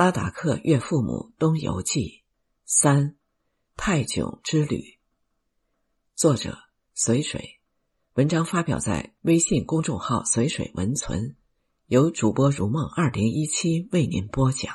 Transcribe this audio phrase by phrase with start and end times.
[0.00, 2.22] 拉达克岳父母东游记
[2.64, 3.18] 三
[3.76, 4.98] 泰囧之旅。
[6.16, 6.56] 作者：
[6.94, 7.60] 随水。
[8.14, 11.36] 文章发表在微信公众号“随水文存”，
[11.88, 14.74] 由主播如梦二零一七为您播讲。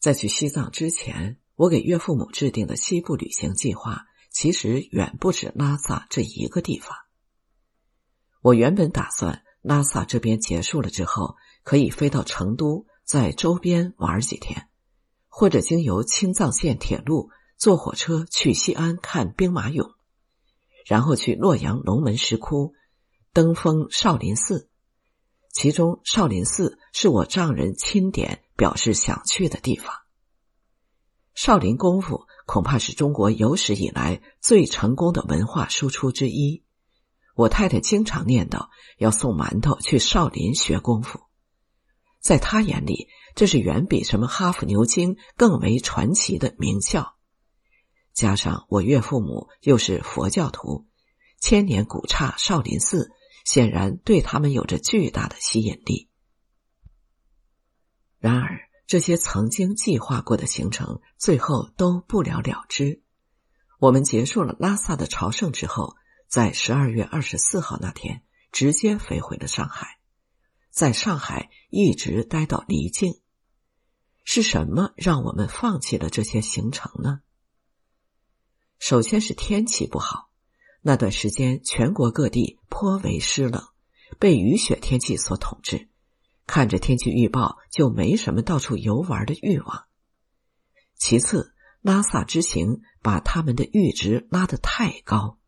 [0.00, 6.96] 在去西藏之前，我给岳父母制定的西部旅行计划，其实远不止拉萨这一个地方。
[8.40, 11.36] 我原本打算拉萨这边结束了之后。
[11.66, 14.68] 可以飞到成都，在周边玩几天，
[15.26, 19.94] 或者经由青藏线铁路坐火车去西安看兵马俑，
[20.86, 22.72] 然后去洛阳龙门石窟
[23.32, 24.70] 登封少林寺。
[25.52, 29.92] 其中少林寺是我丈人钦点表示想去的地方。
[31.34, 36.62] 少林功夫恐怕是中国有史以来最成功的文化输出之一。
[37.34, 41.25] 我太太经常念叨要送馒头去少林学功夫。
[42.26, 47.14] 在他眼里，这是远比什么哈佛、牛津更为传奇的名校。
[48.12, 50.88] 加上我岳父母又是佛教徒，
[51.40, 53.12] 千年古刹少林寺
[53.44, 56.08] 显然对他们有着巨大的吸引力。
[58.18, 63.04] 然而，这些曾经计划过的行程最后都不了了之。
[63.78, 65.94] 我们结束了拉萨的朝圣之后，
[66.26, 69.95] 在十二月二十四号那天直接飞回了上海。
[70.76, 73.18] 在上海一直待到离境，
[74.24, 77.22] 是什么让我们放弃了这些行程呢？
[78.78, 80.28] 首先是天气不好，
[80.82, 83.64] 那段时间全国各地颇为湿冷，
[84.18, 85.88] 被雨雪天气所统治，
[86.46, 89.86] 看着天气预报就没什么到处游玩的欲望。
[90.98, 95.38] 其次，拉萨之行把他们的阈值拉得太高，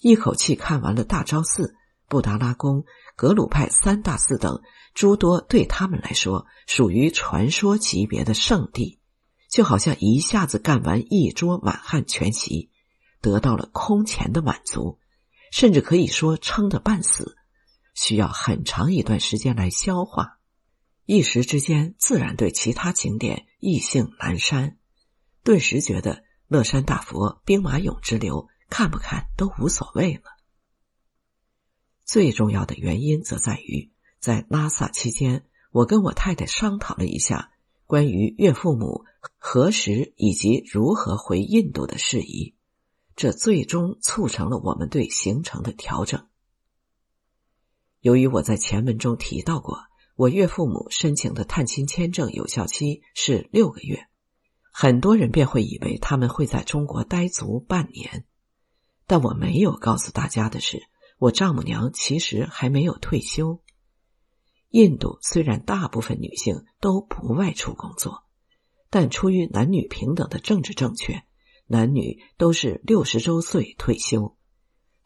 [0.00, 1.76] 一口气看完了大昭寺。
[2.08, 2.84] 布达拉宫、
[3.16, 4.62] 格鲁派三大寺等
[4.94, 8.98] 诸多对他们来说属于传说级别的圣地，
[9.50, 12.70] 就好像一下子干完一桌满汉全席，
[13.20, 14.98] 得到了空前的满足，
[15.50, 17.36] 甚至可以说撑得半死，
[17.94, 20.38] 需要很长一段时间来消化。
[21.04, 24.78] 一时之间，自然对其他景点意兴阑珊，
[25.42, 30.31] 顿时觉得乐山大佛、兵马俑之流看不看都无所谓了。
[32.04, 37.52] 最重要的原因则在于，在拉萨期间，我跟我太太商讨了一下
[37.86, 39.04] 关于岳父母
[39.38, 42.54] 何时以及如何回印度的事宜，
[43.14, 46.26] 这最终促成了我们对行程的调整。
[48.00, 49.78] 由于我在前文中提到过，
[50.16, 54.08] 我岳父母申请的探亲签证有效期是六个月，
[54.72, 58.24] 很多人便会以为他们会在中国待足半年，
[59.06, 60.82] 但我没有告诉大家的是。
[61.22, 63.62] 我丈母娘其实还没有退休。
[64.70, 68.24] 印度虽然大部分女性都不外出工作，
[68.90, 71.22] 但出于男女平等的政治正确，
[71.68, 74.36] 男女都是六十周岁退休。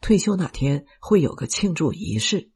[0.01, 2.49] 退休那天会有个庆祝仪式。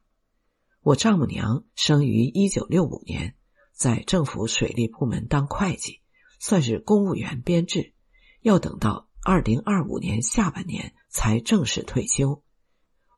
[0.80, 3.36] 我丈母娘生于一九六五年，
[3.72, 6.00] 在政府水利部门当会计，
[6.40, 7.94] 算是公务员编制，
[8.40, 12.41] 要等到二零二五年下半年才正式退休。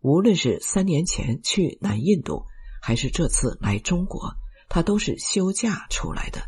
[0.04, 2.44] 无论是三年前去南印度，
[2.82, 4.36] 还是这次来中国，
[4.68, 6.42] 他都是休假出来的。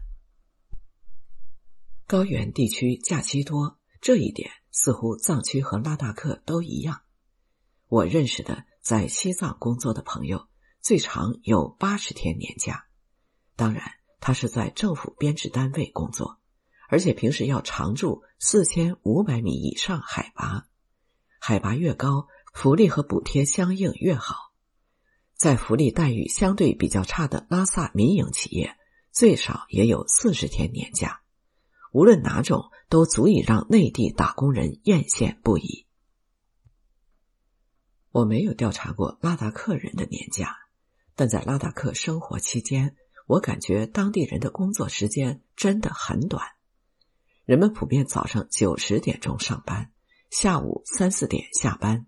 [2.06, 7.00] 高原地区假期多，这一点似乎藏区和拉达克都一样。
[7.88, 10.48] 我认识的在西藏工作的朋友，
[10.82, 12.84] 最长有八十天年假。
[13.56, 13.90] 当然，
[14.20, 16.40] 他是在政府编制单位工作，
[16.90, 20.66] 而且平时要常住四千五百米以上海拔，
[21.40, 22.28] 海拔越高。
[22.56, 24.50] 福利和补贴相应越好，
[25.34, 28.78] 在福利待遇相对比较差的拉萨民营企业，
[29.12, 31.20] 最少也有四十天年假。
[31.92, 35.84] 无论哪种，都足以让内地打工人艳羡不已。
[38.10, 40.56] 我没有调查过拉达克人的年假，
[41.14, 42.96] 但在拉达克生活期间，
[43.26, 46.42] 我感觉当地人的工作时间真的很短。
[47.44, 49.92] 人们普遍早上九十点钟上班，
[50.30, 52.06] 下午三四点下班。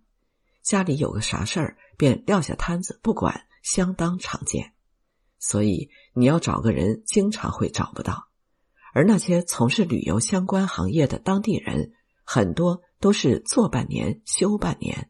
[0.68, 4.74] 家里有个啥事儿，便撂下摊子不管，相当常见。
[5.38, 8.28] 所以你要找个人，经常会找不到。
[8.92, 11.92] 而那些从事旅游相关行业的当地人，
[12.22, 15.08] 很多都是做半年休半年，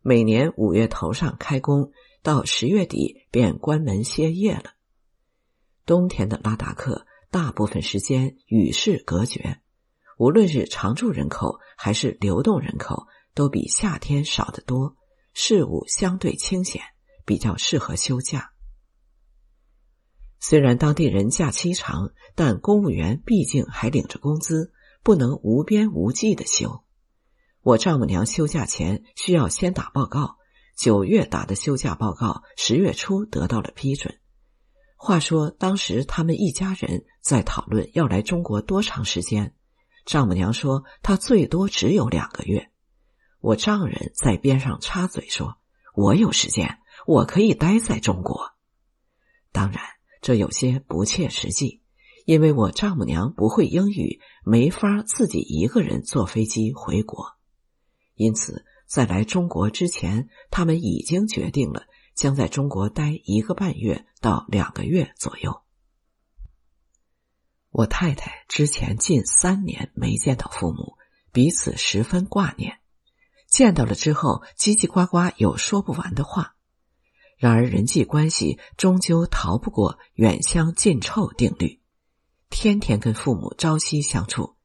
[0.00, 1.92] 每年五月头上开工，
[2.24, 4.72] 到十月底便关门歇业了。
[5.86, 9.60] 冬天的拉达克，大部分时间与世隔绝，
[10.18, 13.06] 无论是常住人口还是流动人口。
[13.34, 14.96] 都比夏天少得多，
[15.32, 16.82] 事物相对清闲，
[17.24, 18.52] 比较适合休假。
[20.40, 24.72] 虽然当地人假期长，但公务员毕竟还领着工资，
[25.04, 26.82] 不能无边无际的休。
[27.60, 30.38] 我丈母娘休假前需要先打报告，
[30.76, 34.18] 九月打的休假报告，十月初得到了批准。
[34.96, 39.54] 话说当时他们一家人在讨论要来中国多长时间，
[40.04, 42.71] 丈母娘说她最多只有两个月。
[43.42, 45.58] 我丈人在边上插嘴说
[45.94, 48.52] ：“我有时间，我可以待在中国。”
[49.52, 49.82] 当然。
[50.24, 51.82] 这有些不切实际，
[52.26, 57.36] 因为我丈母娘不会英语，没法自己一个人坐飞机回国。
[58.14, 65.62] 因此，在来中国之前，他们已经决定了将在中国待一个半月到两个月左右。
[67.70, 70.98] 我太太之前近三年没见到父母，
[71.32, 72.78] 彼此十分挂念。
[73.52, 76.54] 见到了之后，叽叽呱呱有说不完的话。
[77.36, 81.82] 然而，人际关系终究逃不过“远香近臭”定律。
[82.48, 84.56] 天天跟父母朝夕相处，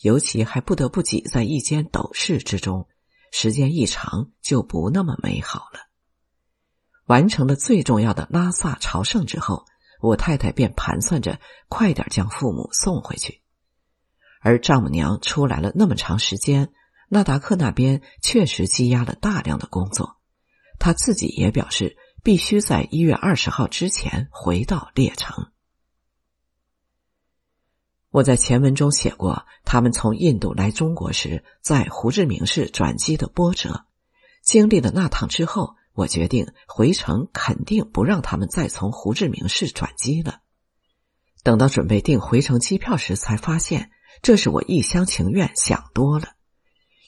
[0.00, 2.88] 尤其还不得不挤在一间斗室之中，
[3.30, 5.90] 时间一长就不那么美好了。
[7.04, 9.66] 完成了最重要的拉萨朝圣之后，
[10.00, 11.38] 我太太便盘算着
[11.68, 13.42] 快点将父母送回去。
[14.40, 16.72] 而丈母娘出来了那么长时间，
[17.10, 20.16] 纳达克那边确实积压了大量的工作，
[20.78, 21.98] 他自己也表示。
[22.22, 25.50] 必须在一月二十号之前回到列城。
[28.10, 33.86] 我在前文中写过，他们从印度来中国时，在胡志明市转机的波折。
[34.42, 40.40] 经历了那趟之后，我决定回程肯定不让他们再从胡志明市转机了。
[41.42, 46.34] 等到准备订回程机票时，才发现这是我一厢情愿想多了。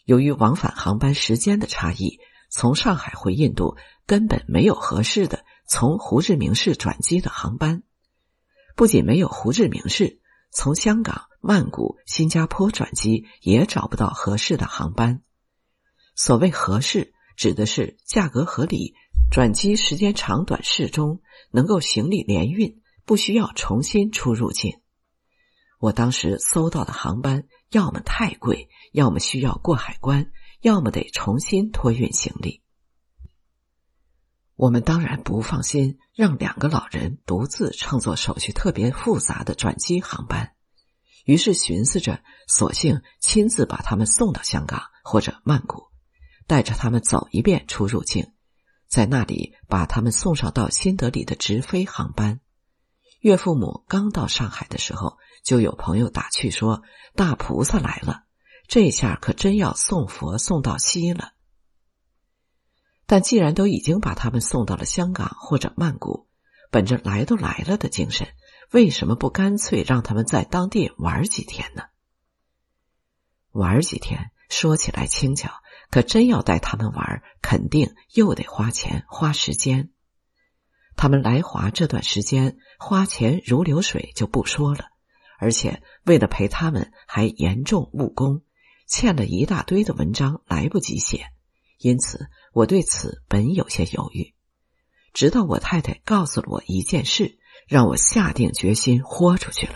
[0.04, 2.19] 由于往返航班时间的差异，
[2.50, 3.76] 从上海回印度。
[4.04, 7.84] 根本没有合适的从胡志明市转机的航班，
[8.75, 10.20] 不仅没有胡志明市，
[10.50, 15.22] 从香港、曼谷、新加坡转机也找不到合适的航班。
[16.16, 18.94] 所谓合适，指的是价格合理、
[19.31, 21.22] 转机时间长短适中，
[21.52, 24.81] 能够行李联运，不需要重新出入境。
[25.78, 30.31] 我当时搜到的航班，要么太贵，要么需要过海关，
[30.61, 32.62] 要么得重新托运行李。
[34.55, 40.53] 我们当然不放心让两个老人独自乘坐手续特别复杂的转机航班，
[41.25, 45.89] 于是寻思着，索性亲自把他们送到香港或者曼谷，
[46.47, 48.33] 带着他们走一遍出入境，
[48.89, 52.41] 在那里把他们送上到新德里的直飞航班。
[53.21, 56.83] 岳父母刚到上海的时候，就有朋友打趣说
[57.17, 58.25] ：“大菩萨来了，
[58.72, 61.34] 这下可真要送佛送到西了。”
[63.04, 66.26] 但既然都已经把他们送到了香港或者曼谷，
[66.70, 68.28] 本着来都来了的精神，
[68.70, 71.82] 为什么不干脆让他们在当地玩几天呢？
[73.50, 75.52] 玩几天说起来轻巧，
[75.90, 79.90] 可真要带他们玩，肯定又得花钱花时间。
[80.96, 84.86] 他们来华这段时间花钱如流水就不说了，
[85.38, 88.40] 而且为了陪他们，还严重误工，
[88.87, 91.26] 欠了一大堆的文章来不及写。
[91.79, 94.34] 因此，我对此本有些犹豫，
[95.12, 99.75] 直到我太太告诉了我一件事，让我下定决心豁出去了。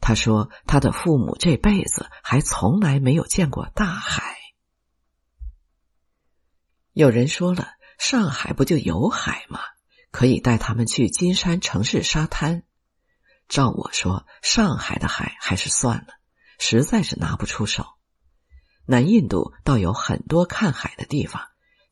[0.00, 4.36] 她说，她的父母这辈子还从来没有见过大海。
[6.92, 9.60] 有人说了，上海不就有海吗？
[10.10, 12.64] 可以带他们去金山城市沙滩。
[13.48, 16.08] 照我说，上海的海还是算了，
[16.58, 17.84] 实在是拿不出手。
[18.86, 21.42] 南印度倒有很多看海的地方，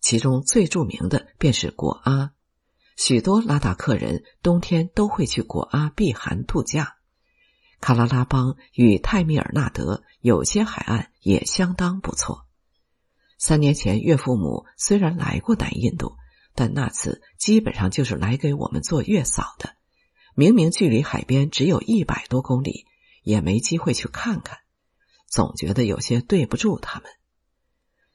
[0.01, 2.33] 其中最著名的便是果阿。
[2.97, 6.97] 许多拉达克人冬天都会去果阿避寒度假。
[7.81, 12.47] 卡拉拉邦与泰米尔纳德有些海岸也相当不错。
[13.39, 16.17] 三年前，岳父母虽然来过南印度，
[16.55, 19.75] 但那次基本上就是来给我们做月嫂的。
[20.35, 22.87] 明明距离海边只有一百多公里，
[23.25, 24.59] 也没机会去看看。
[25.33, 27.11] 总觉得有些对不住他们。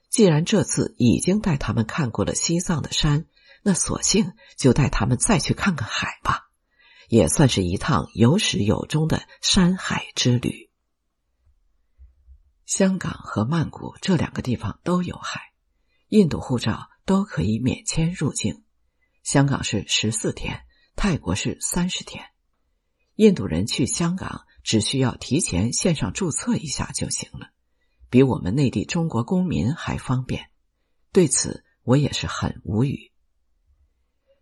[0.07, 3.25] 既然这次已经带他们看过了西藏的山，
[3.63, 6.51] 那索性就带他们再去看看海吧，
[7.09, 10.69] 也算是一趟有始有终的山海之旅。
[12.67, 15.41] 香港和曼谷这两个地方都有海，
[16.09, 18.63] 印度护照都可以免签入境。
[19.23, 22.25] 香港是十四天，泰国是三十天。
[23.15, 24.46] 印度人去香港。
[24.67, 27.51] 只需要提前线上注册一下就行了，
[28.09, 30.49] 比我们内地中国公民还方便。
[31.13, 33.13] 对此，我也是很无语。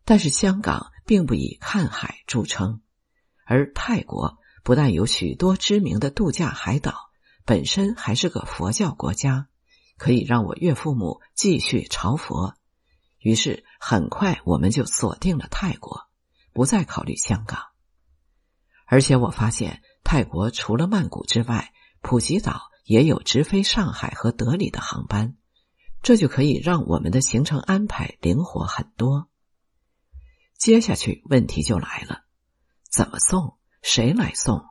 [0.04, 2.82] 但是香港并不以看海著称，
[3.46, 7.12] 而泰国不但有许多知名的度假海岛，
[7.46, 9.48] 本身还是个佛教国家，
[9.96, 12.56] 可以让我岳父母继续朝佛。
[13.20, 16.08] 于是，很快我们就锁定了泰国，
[16.52, 17.60] 不再考虑香港。
[18.88, 25.36] 而且我发现，泰国除了曼谷之外，普吉岛也有直飞上海和德里的航班，
[26.04, 29.28] 这就可以让我们的行程安排灵活很多。
[30.60, 32.22] 接下去问题就来了：
[32.90, 33.58] 怎么送？
[33.82, 34.64] 谁来送？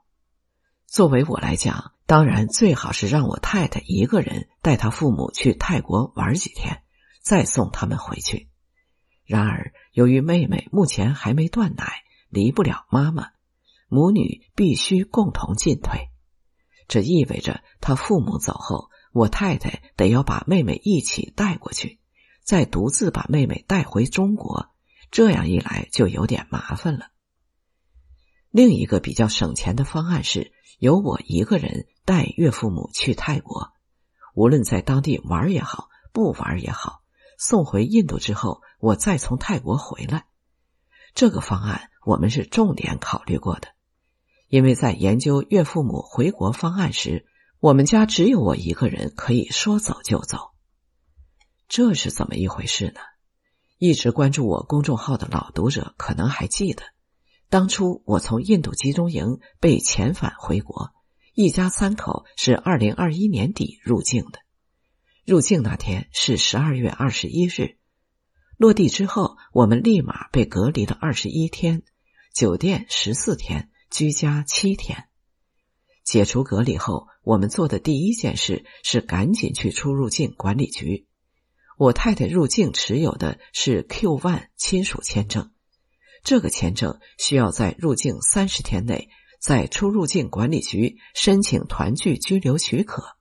[0.87, 6.85] 作为我来讲，当然最好是让我太太一个人带她父母去泰国玩几天，
[7.23, 8.49] 再送他们回去。
[9.25, 13.31] 然而，由于妹妹目前还没断奶，离不了妈妈，
[13.89, 16.11] 母女必须共同进退。
[16.89, 22.01] 这意味着，她父母走后，我太太得要把妹妹一起带过去，
[22.43, 24.71] 再独自把妹妹带回中国。
[25.11, 27.07] 这样一来就有点麻烦了。
[28.51, 33.71] 另一个比较省钱的方案是由我一个人带岳父母去泰国，
[34.35, 37.03] 无论在当地玩也好，不玩也好，
[37.39, 40.27] 送回印度之后，我再从泰国回来。
[41.15, 43.69] 这个方案我们是重点考虑过的，
[44.55, 47.27] 因为在研究岳父母回国方案时，
[47.59, 50.53] 我们家只有我一个人可以说走就走。
[51.67, 53.01] 这是怎么一回事呢？
[53.79, 56.85] 一直关注我公众号的老读者可能还记得，
[57.49, 60.93] 当初我从印度集中营被遣返回国，
[61.35, 64.39] 一家三口是二零二一年底入境的。
[65.27, 67.77] 入境那天是十二月二十一日，
[68.57, 71.83] 落地之后，我们立马被隔离了二十一天，
[72.33, 75.05] 酒店十四天，居家七天。
[76.03, 81.07] 解除隔离后，我们做的第一件事是赶紧去出入境管理局。
[81.79, 85.53] 我太太入境持有的是 Q one 亲属签证，
[86.25, 89.11] 这个签证需要在入境三十天内
[89.41, 93.17] 在出入境管理局申请团聚居留许可。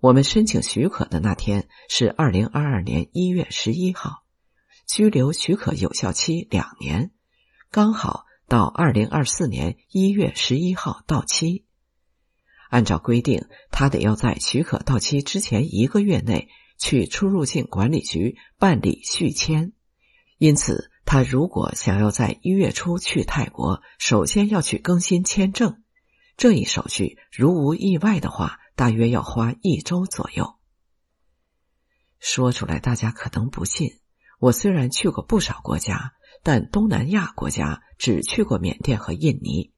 [0.00, 4.24] 我们申请许可的那天是二零二二年一月十一号，
[4.86, 7.10] 居留许可有效期两年，
[7.70, 11.64] 刚好到二零二四年一月十一号到期。
[12.70, 16.48] 按照规定，他得要在许可到期之前一个月内。
[16.80, 19.72] 去出入境管理局办理续签，
[20.36, 25.82] 因此他如果想要在一月初去泰国，首先要去更新签证。
[26.36, 30.54] 这一手续如无意外的话，大约要花一周左右。
[32.20, 33.98] 说出来大家可能不信，
[34.38, 39.72] 我虽然去过不少国家，但东南亚国家只去过缅甸和印尼。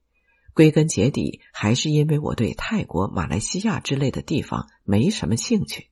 [0.53, 5.89] 归根结底，还是因为我对泰国、马来西亚之类的地方没什么兴趣。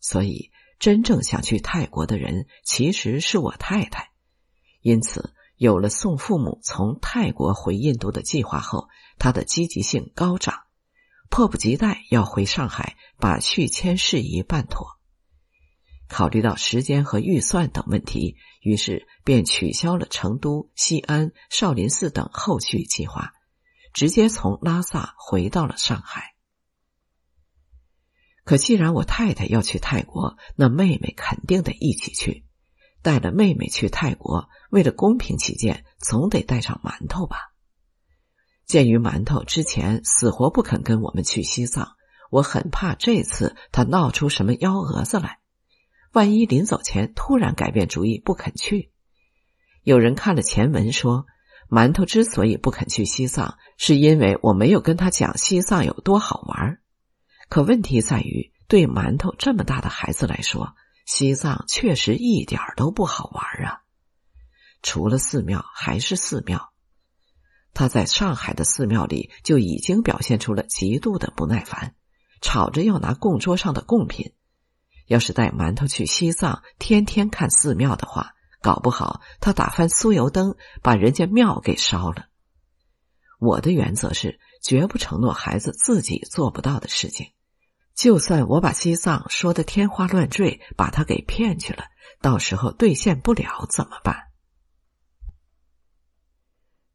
[0.00, 4.10] 所以，真正想去泰国的人其实是我太太。
[4.80, 10.54] 因此，有了送父母从泰国回印度的计划后，他的积极性高涨，
[11.28, 14.97] 迫不及待要回上海把续签事宜办妥。
[16.08, 23.32] 考虑到时间和预算等问题，于是便取消了成都、西安、少林寺等后续计划，
[23.92, 26.34] 直接从拉萨回到了上海。
[28.44, 32.46] 可既然我太太要去泰国，那妹妹肯定得一起去。
[33.02, 37.52] 带了妹妹去泰国，为了公平起见，总得带上馒头吧。
[38.66, 41.92] 鉴于馒头之前死活不肯跟我们去西藏，
[42.30, 45.38] 我很怕这次他闹出什么幺蛾子来。
[46.12, 48.90] 万一临走前突然改变主意不肯去，
[49.82, 51.26] 有人看了前文说，
[51.68, 56.78] 馒头之所以不肯去西藏，是因为我没有跟他讲西藏有多好玩。
[57.48, 60.74] 可问题在于，对馒头这么大的孩子来说，
[61.06, 63.82] 西藏确实一点都不好玩啊！
[64.82, 66.72] 除了寺庙还是寺庙。
[67.74, 71.94] 他在上海的寺庙里就已经表现出了极度的不耐烦，
[72.40, 74.32] 吵着要拿供桌上的贡品。
[75.08, 82.26] 要是带馒头去西藏，天天看寺庙的话，搞不好他打翻酥油灯，把人家庙给烧了。
[83.40, 87.32] 我的原则是，绝不承诺孩子自己做不到的事情。
[87.94, 91.84] 就算我把西藏说的天花乱坠，把他给骗去了，
[92.20, 94.28] 到时候兑现不了怎么办？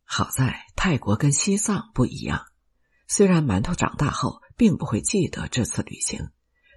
[0.03, 2.45] 好在泰国跟西藏不一样，
[3.07, 6.29] 虽然馒头长大后并不会记得这次旅行，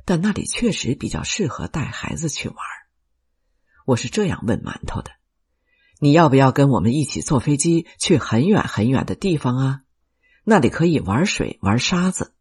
[0.06, 2.56] 但那里确实比较适合带孩子去玩。
[3.84, 5.10] 我是这样问馒头的
[5.98, 9.80] ：“你要不要跟我们一起坐飞机去很远很远的地方啊？
[10.44, 12.34] 那里可以玩水、玩沙子。”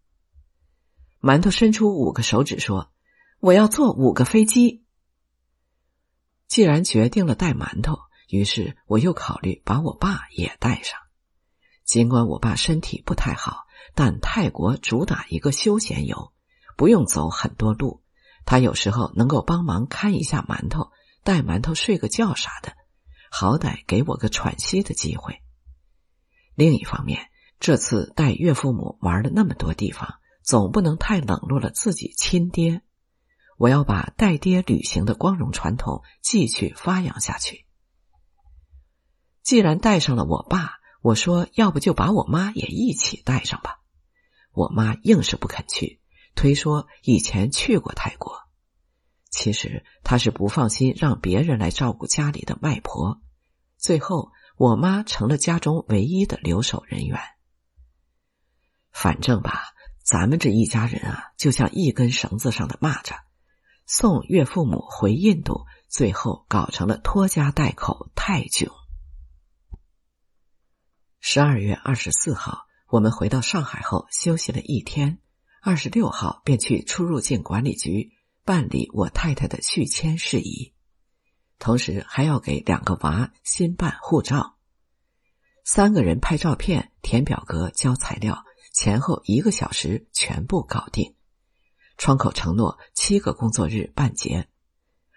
[1.19, 2.93] 馒头伸出五个手指说
[3.41, 4.85] ：“我要坐五个飞机。”
[6.47, 7.97] 既然决定了带馒头，
[8.29, 10.99] 于是我又考虑把我爸也带上。
[11.83, 16.31] 尽管我爸身体不太好，但泰国主打一个休闲游，
[16.75, 18.03] 不用走很多路。
[18.45, 20.91] 他有时候能够帮忙看一下馒头，
[21.23, 22.73] 带馒头睡个觉啥的，
[23.31, 25.41] 好歹给我个喘息的机会。
[26.53, 27.29] 另一方面，
[27.59, 32.81] 这次带岳父母玩了那么多地方，总不能太冷落了自己亲爹。
[33.57, 37.65] 我要把带爹旅行的光荣传统继续发扬下去。
[39.41, 40.79] 既然带上了我爸。
[41.01, 43.79] 我说：“要不就把我妈也一起带上吧。”
[44.51, 46.01] 我妈硬是不肯去，
[46.35, 48.43] 推说以前去过泰国。
[49.31, 53.21] 其实她是不放心让别人来照顾家里的外婆。
[53.77, 57.19] 最后，我妈成了家中唯一的留守人员。
[58.91, 59.73] 反正吧，
[60.03, 63.17] 咱们这一家人啊，就像一根绳子上的蚂蚱。
[63.85, 68.71] 送岳父母回印度，最后搞成了拖家带口太囧。
[71.19, 75.19] 十二月二十四号，我们回到上海后休息了一天。
[75.67, 78.11] 二十六号便去出入境管理局
[78.43, 80.75] 办理我太太的续签事宜，
[81.57, 84.57] 同时还要给两个娃新办护照。
[85.63, 88.45] 三个人拍照片、填表格、交材料，
[88.75, 91.15] 前后一个小时全部搞定。
[91.97, 94.47] 窗口承诺七个工作日办结。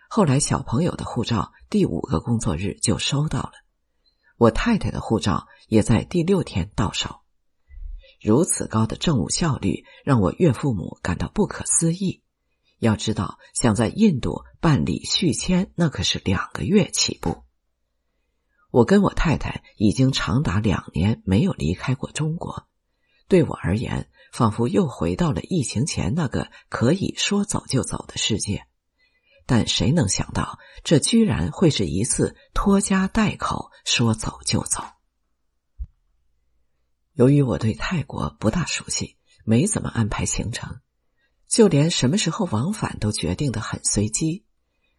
[0.09, 3.52] 后来小朋友的护照第五个工作日就收到了。
[4.38, 7.21] 我太太的护照也在第六天到手，
[8.20, 12.22] 如此高的政务效率让我岳父母感到不可思议。
[12.78, 17.44] 要知道，想在印度办理续签，那可是两个月起步。
[18.70, 22.68] 我跟我太太已经长达两年没有离开过中国，
[23.26, 28.66] 对我而言，仿佛又回到了疫情前那个可以说走就走的世界。
[29.46, 34.84] 但谁能想到，这居然会是一次拖家带口、说走就走？
[37.18, 40.78] 由于我对泰国不大熟悉，没怎么安排行程，
[41.48, 44.44] 就连什么时候往返都决定的很随机，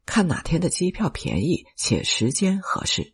[0.05, 3.13] 看哪天的机票便宜且时间合适。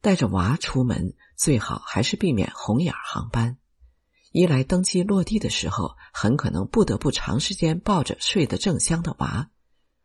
[0.00, 3.56] 带着娃出门，最好还是避免红眼航班，
[4.32, 9.48] 一来登机落地的时候，很可能不得不长时间抱着睡得正香的娃。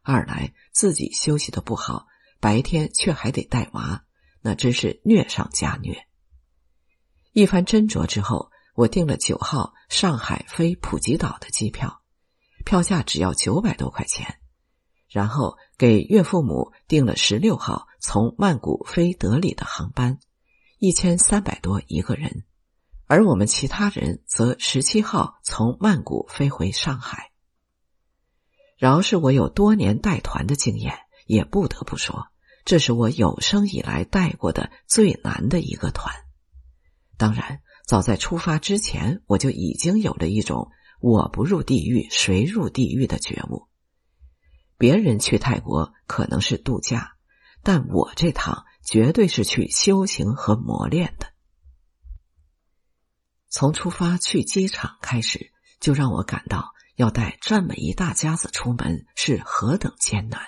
[0.03, 2.05] 二来自己休息的不好，
[2.39, 4.05] 白天却还得带娃，
[4.41, 6.07] 那真是虐上加虐。
[7.35, 11.99] 一番斟酌之后，我订了九号上海飞普吉岛的机票，
[12.63, 14.39] 票价只要九百多块钱。
[15.09, 20.17] 然后给岳父母订了十六号从曼谷飞德里的航班，
[20.79, 22.45] 一千三百多一个人，
[23.05, 27.31] 而我们其他人则十七号从曼谷飞回上海。
[28.77, 32.27] 饶是我有多年带团的经验，也不得不说，
[32.63, 36.15] 这是我有生以来带过的最难的一个团。
[37.17, 43.67] 当然，早在出发之前，我就已经有了一种“我不入地狱，谁入地狱”的觉悟。
[44.77, 47.13] 别人去泰国可能是度假，
[47.63, 51.33] 但我这趟绝对是去修行和磨练的。
[53.49, 56.73] 从出发去机场开始，就让我感到。
[56.95, 60.39] 要带这么一大家子出门是何等艰难！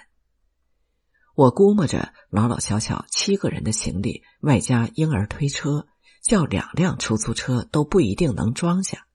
[1.36, 5.89] 我估摸着老老小小七个人的行李，外加婴儿推车，
[6.28, 9.08] 叫两辆出租车都不一定能装下，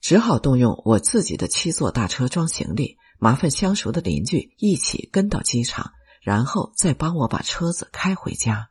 [0.00, 8.70] 只好动用我自己的七座大车装行李，麻烦相熟的邻居一起跟到机场，然后再帮我把车子开回家。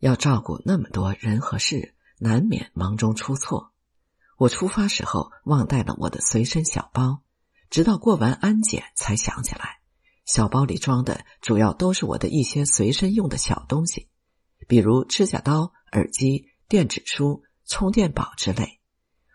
[0.00, 3.72] 要照顾那么多人和事，难免忙中出错。
[4.38, 7.22] 我出发时候忘带了我的随身小包，
[7.70, 9.78] 直到过完安检才想起来，
[10.24, 14.08] 小包里装的主要都是我的一些随身用的小东西，
[14.72, 18.80] 比如指甲刀、耳机、电子书、充电宝之类。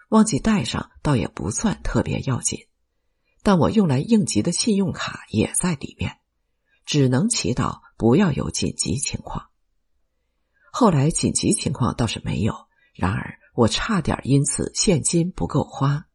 [0.10, 2.66] 忘记带上倒也不算特别要紧，
[3.44, 6.18] 但我用来应急的信用卡也在里面，
[6.88, 9.50] 只能祈祷不要有紧急情况。
[10.72, 13.38] 后来紧急情况倒是没有，然而。
[13.54, 16.08] 我差点因此现金不够花。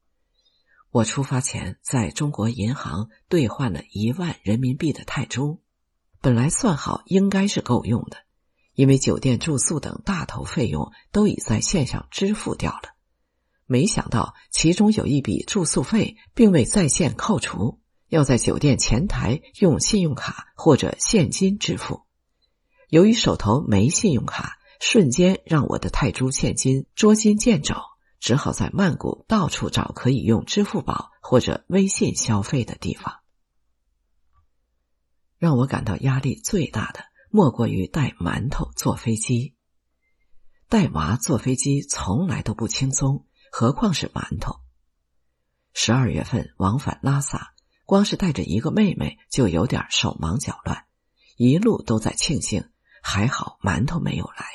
[0.91, 5.61] 我出发前在中国银行兑换了一万人民币的泰铢，
[6.21, 8.22] 本来算好应该是够用的，
[8.75, 12.95] 因为酒店住宿等大头费用都已在线上支付掉了。
[13.67, 22.03] 没想到其中有一笔住宿费并未在线扣除，要在酒店前台用信用卡或者现金支付。
[22.89, 24.59] 由于手头没信用卡。
[24.85, 27.77] 瞬间让我的泰铢现金捉襟见肘，
[28.19, 33.21] 只好在曼谷到处找可以用支付宝或者微信消费的地方。
[35.39, 39.57] 让我感到压力最大的，莫过于带馒头坐飞机。
[40.69, 44.61] 带娃坐飞机从来都不轻松，何况是馒头。
[45.73, 47.55] 十二月份往返拉萨，
[47.87, 50.85] 光是带着一个妹妹就有点手忙脚乱，
[51.39, 52.69] 一路都在庆幸
[53.03, 54.47] 还好馒头没有来。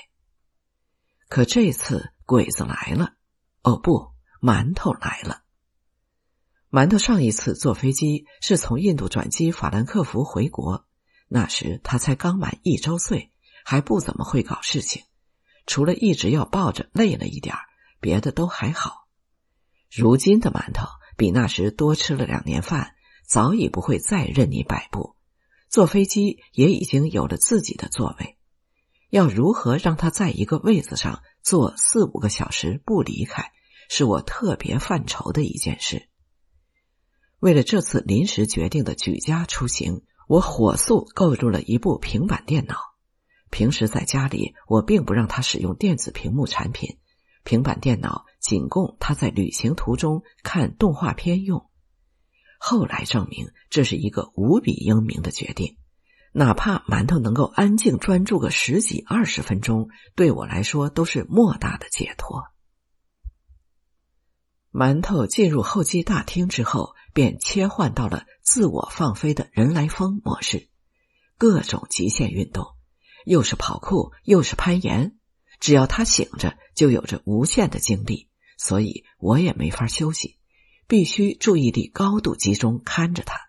[1.30, 3.14] 可这次鬼子来了，
[3.64, 5.42] 哦不，馒头来了。
[6.70, 10.87] 馒头上一次坐飞机是从印度转机法兰克福回国，
[11.28, 13.32] 那时他才刚满一周岁，
[13.66, 15.04] 还不怎么会搞事情，
[15.66, 17.56] 除了一直要抱着累了一点
[18.00, 19.08] 别的都还好。
[19.92, 20.88] 如今的馒头
[21.18, 25.16] 比那时多吃了两年饭，早已不会再任你摆布，
[25.70, 28.38] 坐飞机也已经有了自己的座位，
[29.10, 33.52] 要如何让他在一个位子上坐四五个小时不离开，
[33.90, 36.08] 是我特别犯愁的一件事。
[37.40, 42.76] 为了这次临时决定的举家出行，我火速购入了一部平板电脑。
[43.50, 46.98] 平时在家里，我并不让他使用电子屏幕产品，
[47.44, 51.70] 平板电脑仅供他在旅行途中看动画片用。
[52.60, 55.78] 后来证明，这是一个无比英明的决定。
[56.34, 62.44] 哪怕馒头能够安静专注个十几二十分钟，对我来说都是莫大的解脱。
[64.72, 70.70] 馒头进入候机大厅之后，便切换到了自我放飞的人来疯模式，
[71.40, 72.68] 各种极限运动，
[73.26, 75.18] 又是跑酷又是攀岩。
[75.60, 80.38] 只要他醒着，就有着无限的精力，所以我也没法休息，
[80.86, 83.40] 必须注意力高度集中看着他。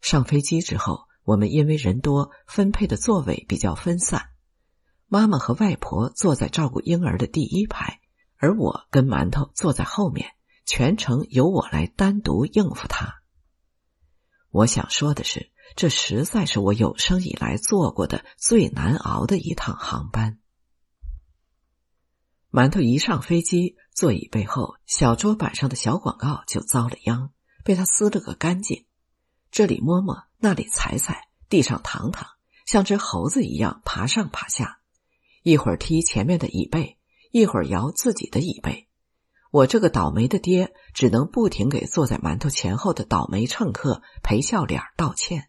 [0.00, 4.26] 上飞机之后，我们因为人多，分配的座位比较分散，
[5.08, 7.98] 妈妈和外婆坐在照顾婴儿的第一排。
[8.36, 10.35] 而我跟馒头坐在后面，
[10.66, 13.22] 全程由我来单独应付他。
[14.50, 20.38] 我想说的是，这实在是我有生以来坐过的最难熬的一趟航班。
[22.50, 27.30] 馒头一上飞机，座椅背后小桌板上的小广告就遭了殃，
[27.64, 28.86] 被他撕了个干净。
[29.50, 32.26] 这里摸摸，那里踩踩，地上躺躺，
[32.66, 34.80] 像只猴子一样爬上爬下，
[35.42, 36.98] 一会儿踢前面的椅背。
[37.32, 38.85] 一会儿摇自己的椅背，
[39.50, 45.48] 我这个倒霉的爹只能不停给坐在馒头前后的倒霉乘客赔笑脸道歉。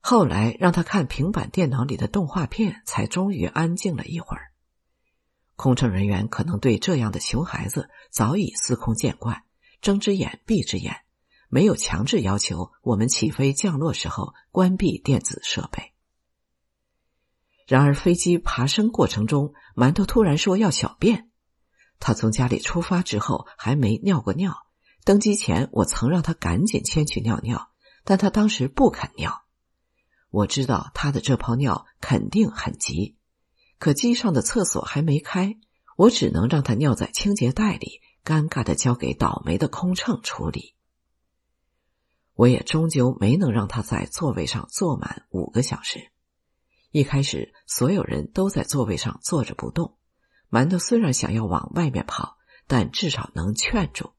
[0.00, 4.52] 后来让他看平板电脑里的动画片，才终于安静了一会儿。
[5.56, 9.42] 空乘人员可能对这样的熊孩子早已司空见惯，
[9.80, 10.98] 睁只眼闭只眼，
[11.48, 15.92] 没有强制要求我们起飞降落时候关闭电子设备。
[17.66, 21.27] 然而，飞机爬升过程中，馒头突然说要小便。
[21.98, 24.54] 他从家里出发之后还没尿过尿。
[25.04, 27.70] 登机前，我曾让他赶紧先去尿尿，
[28.04, 29.44] 但他当时不肯尿。
[30.30, 33.16] 我知道他的这泡尿肯定很急，
[33.78, 35.56] 可机上的厕所还没开，
[35.96, 40.74] 我只能让他尿在清洁袋里，尴尬的交给倒霉的空乘处理。
[42.34, 46.12] 我也终究没能让他在座位上坐满五个小时。
[46.90, 49.97] 一开始，所有人都在座位上坐着不动。
[50.50, 54.12] 馒头虽然想要往外面跑，但至少能劝住。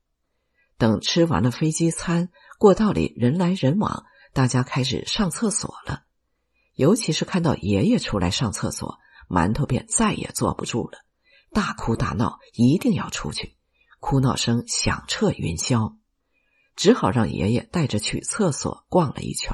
[0.78, 6.04] 等吃完了飞机餐，过道里人来人往，大家开始上厕所了。
[6.76, 11.00] 尤其是看到爷爷出来上厕所，馒头便再也坐不住了，
[11.52, 13.58] 大哭大闹，一定要出去。
[14.00, 15.98] 哭闹声响彻云霄，
[16.78, 19.54] 只好让爷爷带着去厕所逛了一圈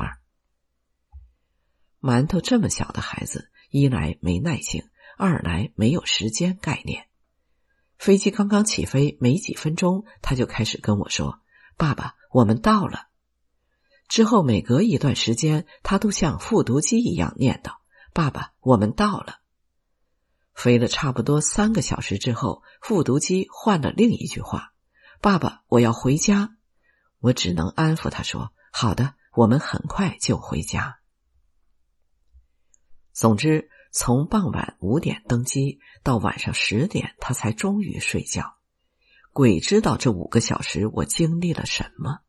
[1.99, 7.07] 馒头这么小的孩子，一来没耐性，二来没有时间概念。
[7.97, 11.39] 飞机刚刚起飞没几分钟，他就开始跟我说
[11.77, 13.07] ：“爸爸，我们到了。”
[14.07, 17.77] 之后每隔一段时间，他都像复读机一样念叨
[18.13, 19.39] ：“爸爸，我们到了。”
[20.53, 24.73] 飞了差不多三个小时之后，复读机换了另一句话
[25.21, 26.57] ：“爸爸，我要回家。”
[27.19, 30.99] 我只能安抚他说：“好的，我们很快就回家。”
[33.11, 38.57] 总之，从傍晚五点登机到晚上十点，他才终于睡觉。
[39.31, 42.19] 鬼知道这五个小时我经历了什么。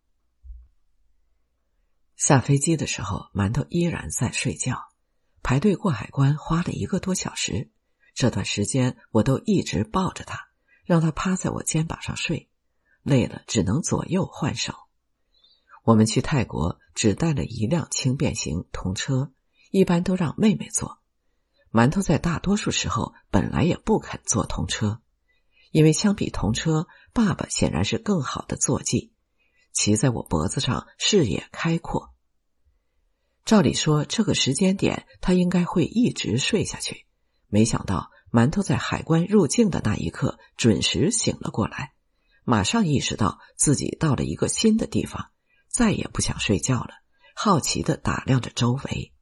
[2.14, 4.78] 下飞机的时候，馒头依然在睡觉。
[5.42, 7.72] 排队过海关花了一个多小时，
[8.14, 10.38] 这段时间我都一直抱着他，
[10.84, 12.48] 让他趴在我肩膀上睡。
[13.02, 14.72] 累了，只能左右换手。
[15.82, 19.32] 我们去泰国只带了一辆轻便型童车。
[19.72, 21.00] 一般都让妹妹坐，
[21.76, 25.02] 馒头在大多数时候本来也不肯坐童车，
[25.72, 29.12] 因为相比童车，爸爸显然是更好的坐骑，
[29.74, 32.14] 骑在我脖子上视野开阔。
[33.44, 37.04] 照理说这个时间点他应该会一直睡下去，
[37.46, 41.92] 没想到馒头在海关入境的那一刻准时醒了过来，
[42.44, 45.30] 马上意识到自己到了一个新的地方，
[45.68, 46.94] 再也不想睡觉了，
[47.34, 49.12] 好奇的打量着周围。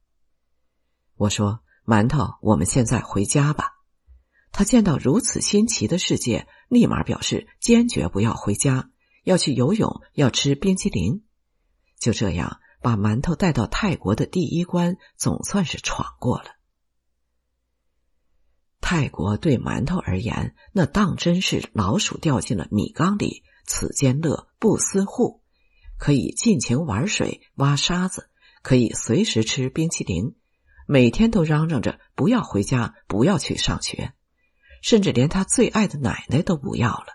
[1.17, 3.73] 我说：“馒头，我们现在回家吧。”
[4.51, 8.89] 他见到如此新奇的世界，立马表示坚决不要回家，
[9.23, 11.23] 要去游泳，要吃冰淇淋。
[11.99, 16.55] 就这样，把馒头带到泰国的第一关，总算是闯过了。
[18.79, 25.41] 泰国对馒头而言，那当真是老鼠掉进了米缸里，此间乐不思户。
[25.97, 28.29] 可以尽情玩水、挖沙子，
[28.61, 30.35] 可以随时吃冰淇淋，
[30.87, 34.13] 每天都嚷嚷着不要回家，不要去上学，
[34.81, 37.07] 甚至连他最爱的奶奶都不要了。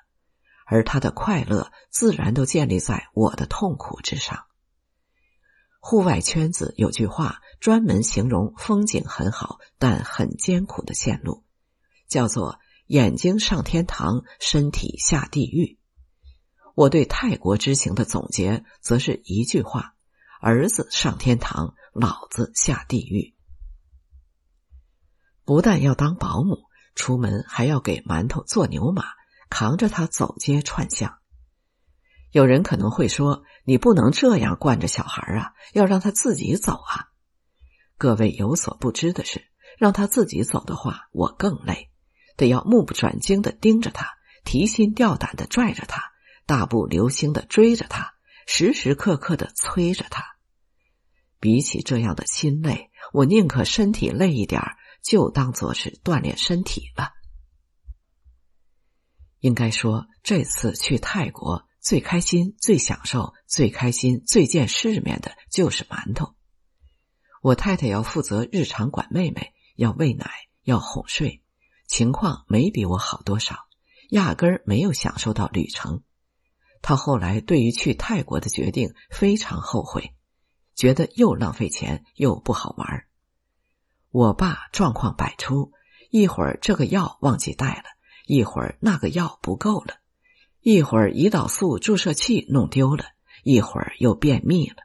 [0.67, 4.45] 而他的快乐，自然都建立在我的痛苦之上。
[5.81, 11.45] 户外圈子有句话，专门形容风景很好但很艰苦的线路。
[12.09, 15.79] 叫做眼睛上天堂，身体下地狱。
[16.75, 19.95] 我对泰国之行的总结，则是一句话：
[20.41, 23.35] 儿子上天堂，老子下地狱。
[25.51, 26.61] 不但要当保姆，
[26.95, 29.03] 出门还要给馒头做牛马，
[29.49, 31.19] 扛着他走街串巷。
[32.31, 37.09] 有人可能会说：“你不能这样惯着小孩啊，要让他自己走啊。”
[37.99, 39.43] 各位有所不知的是，
[39.77, 41.91] 让他自己走的话，我更累。
[42.37, 44.07] 得要目不转睛的盯着他，
[44.45, 46.13] 提心吊胆的拽着他，
[46.47, 48.13] 大步流星的追着他，
[48.47, 50.25] 时时刻刻的催着他。
[51.41, 57.13] 比起这样的心累，我宁可身体累一点儿就当做是锻炼身体了。
[59.41, 66.35] 应该说，这次去泰国最开心、最享受、最开心、最见世面的就是馒头。
[67.43, 70.31] 我太太要负责日常管妹妹，要喂奶，
[70.63, 71.43] 要哄睡。
[71.87, 73.67] 情况没比我好多少，
[74.11, 76.03] 压根儿没有享受到旅程。
[76.83, 80.15] 他后来对于去泰国的决定非常后悔，
[80.75, 83.07] 觉得又浪费钱又不好玩。
[84.11, 85.73] 我爸状况百出，
[86.11, 87.85] 一会儿这个药忘记带了，
[88.27, 89.95] 一会儿那个药不够了，
[90.61, 93.05] 一会儿胰岛素注射器弄丢了，
[93.45, 94.77] 一会儿又便秘了。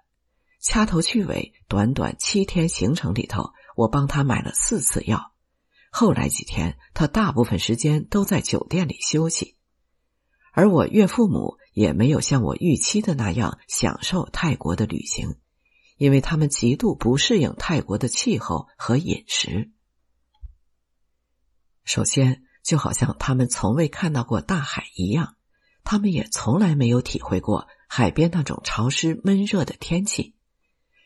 [0.62, 5.32] 掐头去尾，短短七天行程里头，我帮他买了四次药。
[5.92, 9.56] 后来几天，他大部分时间都在酒店里休息，
[10.54, 15.36] 而我岳父母也没有像我预期的那样享受泰国的旅行，
[15.97, 19.71] 因为他们极度不适应泰国的气候和饮食。
[21.84, 25.36] 首先，就好像他们从未看到过大海一样，
[25.84, 30.36] 他们也从来没有体会过海边那种潮湿闷热的天气，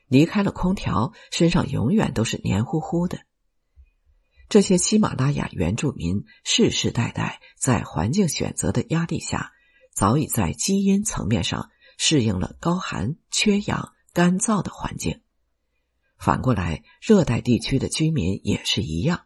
[0.08, 3.20] 离开了空调，身上永远都是黏糊糊的。
[4.48, 9.52] 这些喜马拉雅原住民世世代代在环境选择的压力下，
[9.94, 15.22] 早已在基因层面上适应了高寒、缺氧、干燥的环境。
[16.18, 19.22] 反过来，热带地区的居民也是一样。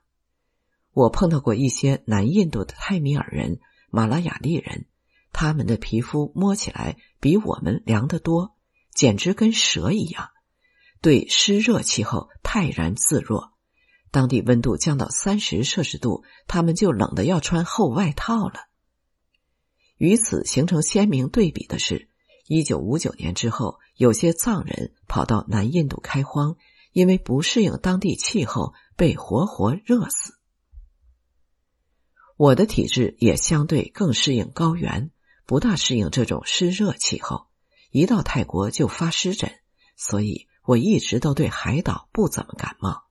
[0.92, 4.86] 我碰到过一些南印度的泰米尔人、马拉雅利人，
[5.32, 8.56] 他们的皮肤摸起来比我们凉得多，
[8.94, 10.30] 简直跟蛇一样，
[11.02, 13.52] 对湿热气候泰然自若。
[14.12, 18.68] 当地温度降到三十摄氏度，他们就冷得要穿厚外套了。
[19.98, 22.10] 与此形成鲜明对比的是，
[22.46, 26.56] 一九五九年之后，有些藏人跑到南印度开荒，
[26.92, 30.34] 因为不适应当地气候，被活活热死。
[32.36, 35.12] 我的体质也相对更适应高原，
[35.46, 37.48] 不大适应这种湿热气候，
[37.92, 39.52] 一到泰国就发湿疹，
[39.96, 43.04] 所以我一直都对海岛不怎么感冒。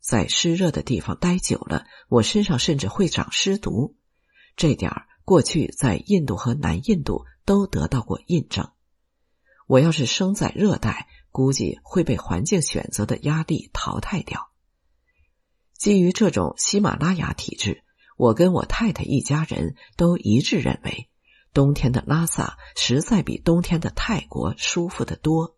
[0.00, 3.96] 在湿热的地方待久了，我身上甚至会长湿毒。
[4.56, 8.70] 这点儿过去在印度和南印度都得到过印证。
[9.68, 14.50] 我要是生在热带，估计会被环境选择的压力淘汰掉。
[15.76, 17.84] 基于这种喜马拉雅体质，
[18.16, 21.08] 我跟我太太一家人都一致认为，
[21.52, 25.56] 冬天的拉萨实在比冬天的泰国舒服得多。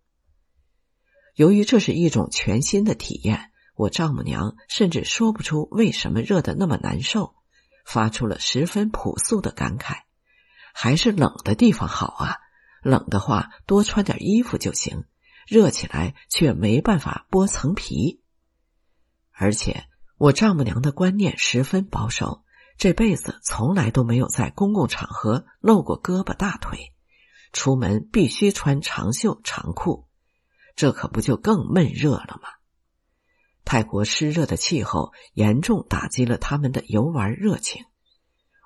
[1.35, 3.47] 由于这是一种全新的体验。
[3.77, 7.35] 我丈母娘甚至说不出为什么热的那么难受，
[7.87, 10.01] 发出了十分朴素的感慨
[10.75, 12.37] ：“还是冷的地方好啊！
[12.83, 15.05] 冷的话多穿点衣服就行，
[15.47, 18.23] 热起来却没办法剥层皮。”
[19.33, 19.87] 而且
[20.19, 22.45] 我丈母娘的观念十分保守，
[22.77, 26.93] 这辈子从来都没有在公共场合露过胳膊大腿，
[27.53, 30.07] 出门必须穿长袖长裤，
[30.77, 32.49] 这可不就更闷热了吗？
[33.65, 37.85] 泰国湿热的气候严重打击了他们的游玩热情。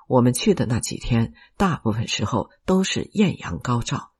[0.06, 4.12] 我们去的那几天，大部分时候都是艳阳高照，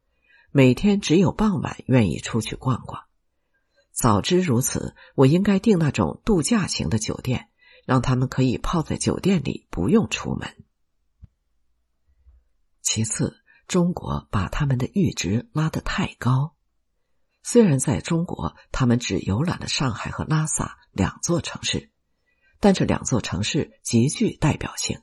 [0.50, 3.04] 每天只有傍晚愿意出去逛逛。
[3.92, 7.48] 早知如此，我应该订那种度假型的酒店，
[7.84, 10.56] 让他们可以泡在酒店里，不用出门。
[12.82, 13.36] 其次，
[13.68, 16.54] 中国把他们的阈值拉得太高。
[17.42, 21.90] 虽然在中国，他们只游览了上海和拉萨两座城市，
[22.58, 25.00] 但这两座城市极具代表性。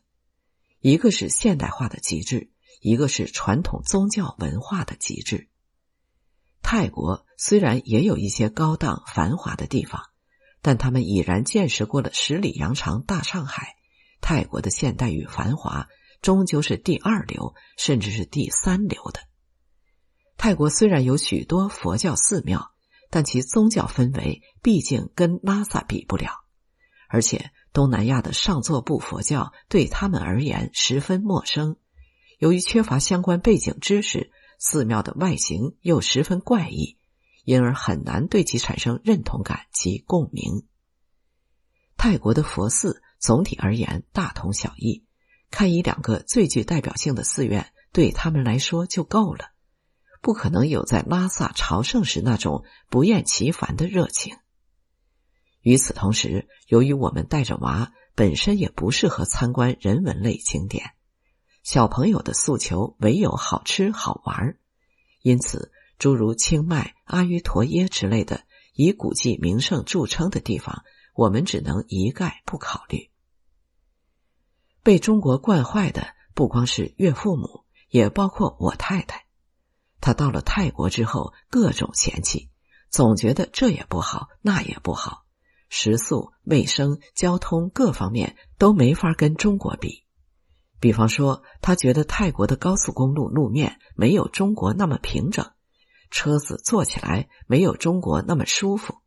[0.82, 2.50] 一个是现代化的极致，
[2.82, 5.48] 一个是传统宗教文化的极致。
[6.64, 10.10] 泰国虽然也有一些高档繁华的地方，
[10.64, 13.76] 但他们已然见识过了十里洋场大上海。
[14.22, 15.88] 泰国的现代与繁华
[16.22, 19.20] 终究是第二流，甚至是第三流的。
[20.38, 22.72] 泰国虽然有许多佛教寺庙，
[23.12, 26.32] 但其宗教氛围毕竟跟拉萨比不了，
[27.08, 31.78] 而且东南亚的上座部佛教对他们而言十分陌生。
[32.40, 36.98] 由于缺乏相关背景知识，寺庙的外形又十分怪异，
[37.44, 40.66] 因而很难对其产生认同感及共鸣。
[41.98, 45.06] 泰国的佛寺总体而言大同小异，
[45.52, 49.52] 看一两个最具代表性的寺院对他们来说就够了。
[50.22, 54.38] 不可能有在拉萨朝圣时那种不厌其烦的热情。
[55.62, 60.92] 与此同时，由于我们带着娃，本身也不适合参观人文类景点，
[61.64, 64.58] 小朋友的诉求唯有好吃好玩儿
[65.22, 68.42] 因此，诸如清迈、阿瑜陀耶之类的
[68.74, 73.10] 以古迹名胜著称的地方，我们只能一概不考虑。
[74.82, 79.26] 被中国惯坏的不光是岳父母，也包括我太太。
[80.00, 82.50] 她到了泰国之后，各种嫌弃，
[82.90, 85.26] 总觉得这也不好，那也不好，
[85.74, 90.04] 食宿、卫生、交通各方面都没法跟中国比。
[90.82, 95.50] 比方说，他觉得泰国的高速公路路面没有中国那么平整，
[96.10, 98.98] 车子坐起来没有中国那么舒服，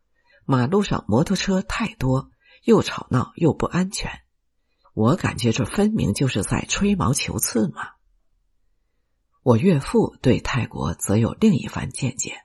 [0.47, 2.31] 马路上摩托车太多，
[2.65, 4.11] 又吵闹又不安全。
[4.95, 7.89] 我感觉这分明就是在吹毛求疵嘛。
[9.43, 12.41] 我岳父对泰国则有另一番见解。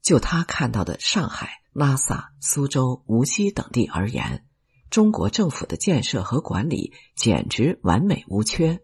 [0.00, 4.46] 就他看到的上海、拉萨、苏州、无锡等地而言，
[4.88, 8.80] 中国政府的建设和管理简直完美无缺。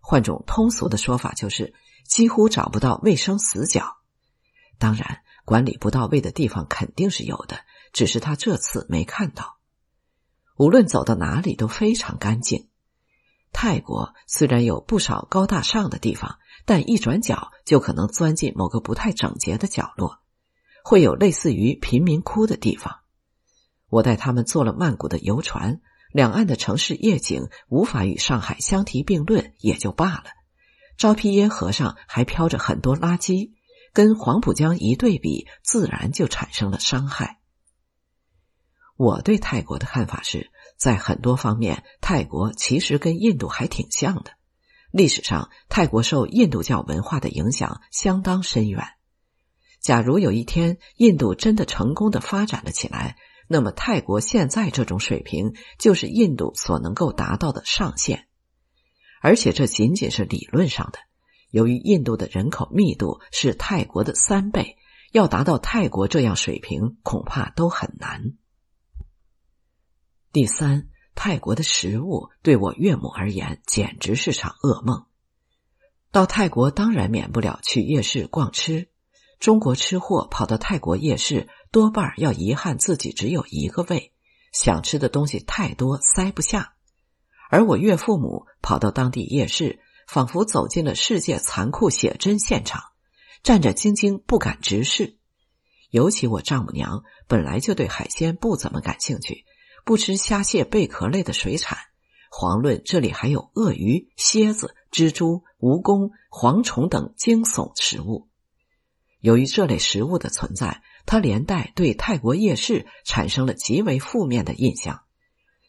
[0.00, 1.72] 换种通俗的说法，就是
[2.04, 3.96] 几乎找不到卫生死角。
[4.78, 7.60] 当然，管理不到位的地方肯定是有的，
[7.92, 9.56] 只是他这次没看到。
[10.58, 12.68] 无论走到哪里都非常干净。
[13.52, 16.38] 泰国虽然有不少高大上的地方。
[16.68, 20.18] 但一转角就可能钻进某个不太整洁的角落，
[20.88, 23.00] 会有类似于贫民窟的地方。
[23.88, 25.80] 我带他们坐了曼谷的游船，
[26.12, 30.26] 两岸的城市夜景无法与上海相提并论，也就罢了。
[30.96, 33.50] 昭披耶河上还飘着很多垃圾，
[33.92, 37.40] 跟黄浦江一对比，自然就产生了伤害。
[38.96, 44.30] 我对泰国的看法是，在很多方面，泰国其实跟印度还挺像的。
[44.92, 48.86] 历史上，泰国受印度教文化的影响相当深远。
[49.86, 58.26] 假如有一天印度真的成功的发展了起来，那么泰国现在这种水平就是印度所能够达到的上限。
[59.22, 60.98] 而且这仅仅是理论上的。
[61.52, 64.76] 由于印度的人口密度是泰国的三倍，
[65.12, 68.32] 要达到泰国这样水平，恐怕都很难。
[70.32, 70.88] 第三。
[71.14, 75.06] 泰国的食物对我岳母而言简直是场噩梦。
[76.10, 78.88] 到泰国当然免不了去夜市逛吃。
[79.38, 84.12] 中国吃货跑到泰国夜市，多半要遗憾自己只有一个胃，
[84.52, 86.74] 想吃的东西太多塞不下。
[87.50, 92.82] 而我岳父母跑到当地夜市，仿佛走进了世界残酷写真现场，
[93.42, 95.18] 战战兢兢不敢直视。
[95.90, 99.44] 尤其我丈母娘本来就对海鲜不怎么感兴趣。
[99.84, 101.78] 不吃虾蟹贝壳类的水产，
[102.32, 108.28] 遑论这里还有鳄鱼、蝎子、蜘蛛、蜈蚣、蝗虫等惊悚食物。
[109.26, 115.00] 由于这类食物的存在，他连带对泰国夜市产生了极为负面的印象，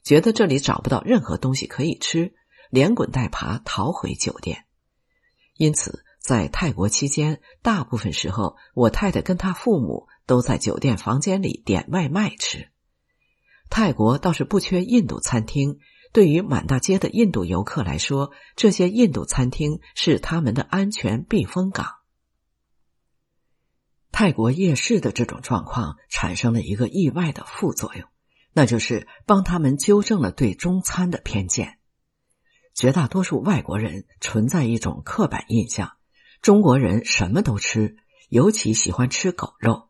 [0.03, 2.35] 觉得这里找不到任何东西可以吃，
[2.69, 4.65] 连滚带爬逃回酒店。
[5.55, 12.67] 因此，在泰国期间，大部分时候我太太跟她父母都在酒店房间里点外卖吃。
[13.71, 15.79] 泰国倒是不缺印度餐厅，
[16.13, 21.96] 对于满大街的印度游客来说，这些印度餐厅是他们的安全避风港。
[24.19, 28.09] 泰国夜市的这种状况产生了一个意外的副作用，
[28.51, 31.77] 那就是帮他们纠正了对中餐的偏见。
[32.73, 35.97] 绝大多数外国人存在一种刻板印象：
[36.41, 37.95] 中国人什么都吃，
[38.27, 39.89] 尤其喜欢吃狗肉。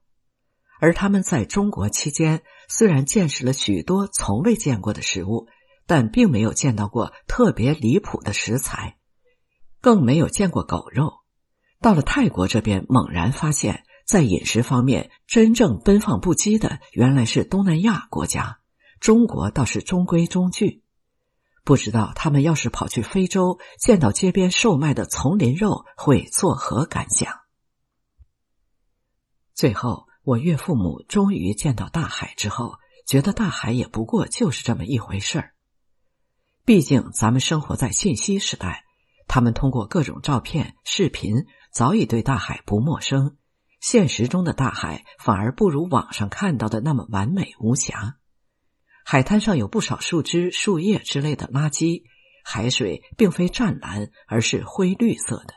[0.82, 5.48] 而他们在中国期间，虽然见识了许多从未见过的食物，
[5.86, 8.98] 但并没有见到过特别离谱的食材，
[9.80, 11.14] 更没有见过狗肉。
[11.80, 18.60] 到了泰国这边，猛然发现，在饮食方面，真正奔放不羁的原来是东南亚国家，
[19.00, 20.82] 中国倒是中规中矩。
[21.64, 27.32] 不知道他们要是跑去非洲，见到街边售卖的丛林肉，会作何感想？
[29.54, 30.08] 最后。
[30.28, 35.54] 我岳父母终于见到大海之后，觉得大海也不过就是这么一回事儿。
[36.66, 38.84] 毕竟咱们生活在信息时代，
[39.30, 43.38] 他们通过各种照片、视频，早已对大海不陌生。
[43.80, 48.18] 现实中的大海反而不如网上看到的那么完美无瑕。
[49.06, 52.04] 海滩上有不少树枝、树叶之类的垃圾，
[52.44, 55.54] 海水并非湛蓝，而是灰绿色的。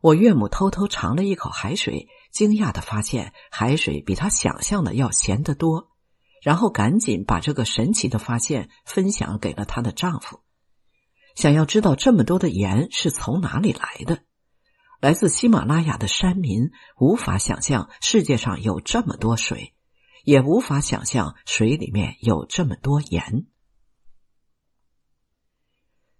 [0.00, 2.08] 我岳母偷偷尝了一口海水。
[2.30, 5.88] 惊讶的发现，海水比她想象的要咸得多，
[6.42, 10.40] 然后赶紧把这个神奇的发现分享给了她的丈夫。
[11.34, 14.24] 想要知道这么多的盐是从哪里来的，
[15.00, 19.74] 来自喜马拉雅的山民无法想象世界上有这么多水，
[20.24, 23.46] 也无法想象水里面有这么多盐。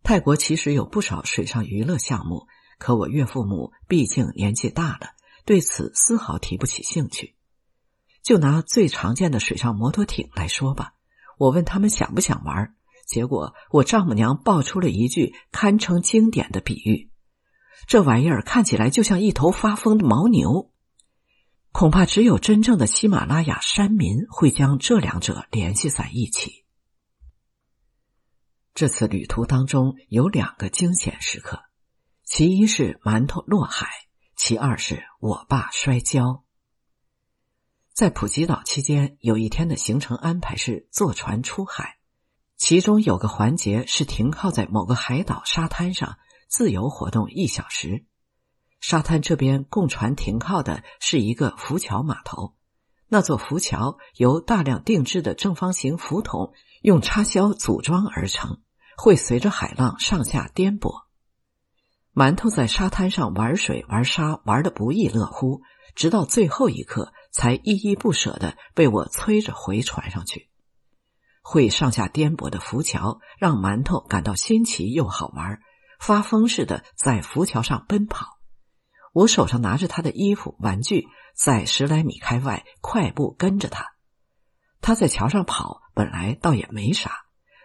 [0.04, 2.46] 泰国其实有不少水上娱乐项目，
[2.78, 5.10] 可我岳父母毕竟年纪大了。
[5.44, 7.34] 对此丝毫提不起兴趣。
[8.22, 10.92] 就拿最常见的水上摩托艇来说吧，
[11.38, 12.76] 我问他们想不想玩，
[13.06, 17.07] 结果我丈母娘爆出了一句堪称经典的比喻
[17.86, 20.72] ：“这玩意儿看起来就像一头发疯的牦牛。”
[21.70, 26.64] 恐怕只有真正的喜马拉雅山民会将这两者联系在一起。
[28.74, 31.60] 这次旅途当中有两个惊险时刻，
[32.24, 33.88] 其一是馒头落海。
[34.34, 36.44] 其二是我爸摔跤。
[37.92, 41.98] 在普吉岛期间，有一天的行程安排是坐船出海，
[42.56, 46.18] 其中有个环节是停靠在某个海岛沙滩上
[46.48, 48.04] 自由活动一小时。
[48.80, 52.54] 沙滩这边供船停靠的是一个浮桥码头，
[53.08, 58.62] 那座浮桥由大量定制的正方形浮筒用插销组装而成，
[58.96, 61.04] 会随着海浪上下颠簸。
[62.14, 65.62] 馒头在沙滩上玩水玩沙玩的不亦乐乎，
[65.94, 70.48] 直到最后一刻才依依不舍的被我催着回船上去。
[71.42, 75.60] 会上下颠簸的浮桥让馒头感到新奇又好玩，
[75.98, 78.38] 发疯似的在浮桥上奔跑。
[79.12, 83.86] 我手上拿着他的衣服玩具，在十来米开外快步跟着他。
[84.80, 87.12] 他在桥上跑，本来倒也没啥，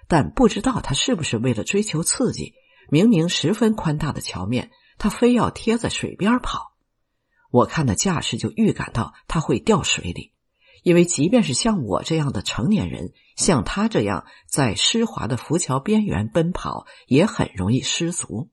[0.07, 2.53] 但不知道他是不是为了追求刺激。
[2.89, 6.73] 明明十分宽大的桥面，他非要贴在水边跑。
[7.49, 10.32] 我看的架势就预感到他会掉水里，
[10.83, 18.51] 因为即便是像我这样的成年人，像他这样在湿滑的浮桥边缘奔跑，也很容易失足。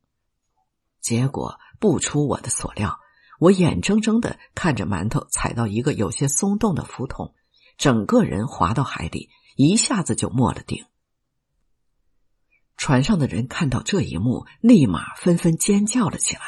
[1.00, 2.98] 结果不出我的所料，
[3.40, 7.34] 我眼睁睁的看着馒头踩到一个有些松动的浮筒，
[7.76, 10.84] 整个人滑到海里，一下子就没了顶。
[12.76, 16.42] 船上的人看到这一幕，立马纷纷尖叫了起来。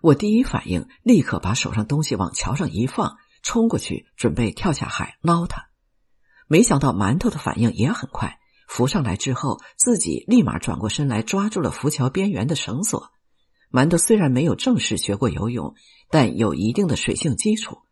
[0.00, 5.68] 我第一反应，立刻把手上东西往桥上一放，冲过去准备跳下海捞他。
[6.46, 13.10] 没想到馒头的反应也很快，浮上来之后，自己立马转过身来抓住了浮桥边缘的绳索。
[13.70, 15.74] 馒头虽然没有正式学过游泳，
[16.10, 17.82] 但有一定的水性基础，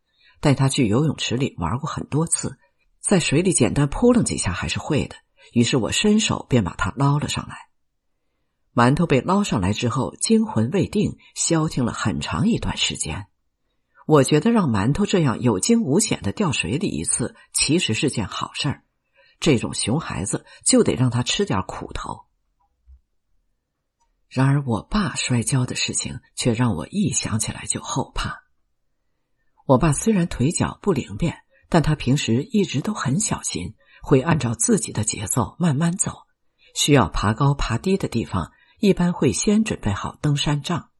[0.40, 2.58] 带他去游泳池里玩过很多次，
[3.00, 5.16] 在水里简单扑棱几下还是会的。
[5.52, 7.56] 于是我伸手便把他捞了上来。
[8.74, 13.26] 馒头被捞上来之后，惊魂未定，消停了很长一段时间。
[14.06, 18.84] 我觉得让馒头这样有惊无险的掉水里一次，其实是件好事儿。
[19.40, 22.24] 这种熊孩子就得让他吃点苦头。
[24.28, 28.44] 然而，我爸摔跤的事情却让我一想起来就后怕。
[29.66, 33.74] 我爸虽然腿脚不灵便，但他平时一直都很小心。
[34.02, 36.12] 会按照自己的节奏慢慢走，
[36.76, 40.90] 需要爬高爬低的地方，一般会先准备好登山杖。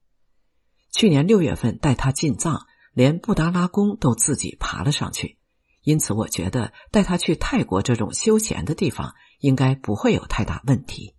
[0.91, 2.66] 去年六月份带他进藏，
[2.97, 5.37] 连布达拉宫都自己爬了上去，
[5.83, 11.15] 因此我觉得带他去泰国这种休闲的地方，应该不会有太大问题。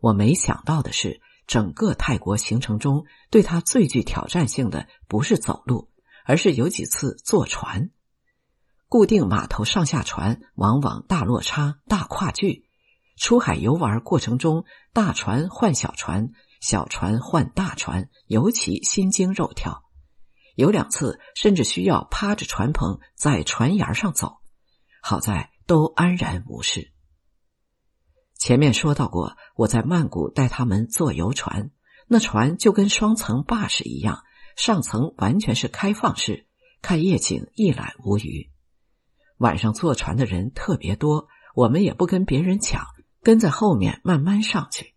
[0.00, 5.90] 我没想到的是，整个泰国行程中，对他最具挑战性的不是走路，
[6.24, 7.90] 而是有几次坐船。
[8.86, 12.68] 固定码头上下船往往大落差、大跨距。
[13.16, 19.87] 出海游玩过程中，大船换小船，小船换大船，尤其心惊肉跳。
[20.58, 24.38] 有两次甚至需要趴着船棚在船沿上走，
[25.00, 26.90] 好在都安然无事。
[28.36, 31.70] 前面说到过，我在曼谷带他们坐游船，
[32.08, 34.24] 那船就跟双层坝士一样，
[34.56, 36.48] 上层完全是开放式，
[36.82, 38.50] 看夜景一览无余。
[39.36, 42.84] 晚上坐船的人特别多，我们也不跟别人抢。
[43.22, 44.96] 跟在后面慢慢上去。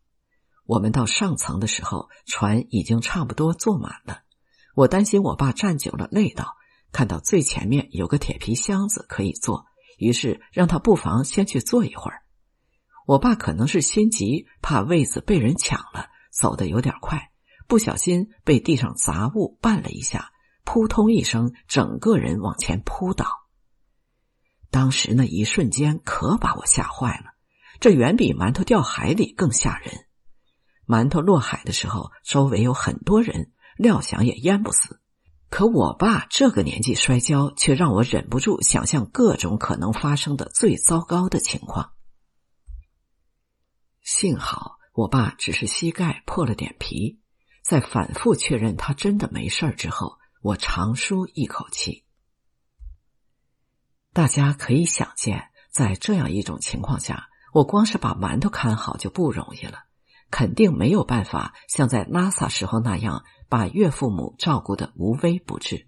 [0.66, 4.24] 我们到上层的时候，船已经差不多坐满了。
[4.76, 6.56] 我担心我爸站久了累到，
[6.92, 9.66] 看到最前面有个铁皮箱子可以坐，
[9.98, 12.22] 于是让他不妨先去坐一会儿。
[13.06, 17.32] 我爸可能是心急，怕位子被人抢了，走得有点快，
[17.68, 20.32] 不小心被地上杂物绊了一下，
[20.64, 23.26] 扑通一声，整个人往前扑倒。
[24.70, 27.32] 当时那一瞬间可把我吓坏了。
[27.82, 30.06] 这远比馒头掉海里更吓人。
[30.88, 33.52] 馒头落海的时候，周围有很多人，
[33.82, 35.02] 料想也淹不死。
[35.50, 41.92] 可我爸这个年纪摔跤，却让我忍不住想象各种可能发生的最糟糕的情况。
[44.02, 47.20] 幸好我爸只是膝盖破了点皮，
[47.64, 52.06] 在反复确认他真的没事之后，我长舒一口气。
[54.14, 57.28] 大家可以想见，在这样一种情况下。
[57.54, 59.80] 我光是把馒头看好就不容易了，
[60.30, 65.86] 肯定没有办法像在拉萨时候那样把岳父母照顾的无微不至。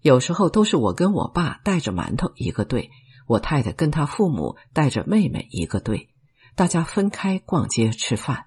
[0.00, 2.90] 有时候都是我跟我爸带着馒头一个队，
[3.26, 6.10] 我太太跟她父母带着妹妹一个队，
[6.56, 8.46] 大家分开逛街吃饭。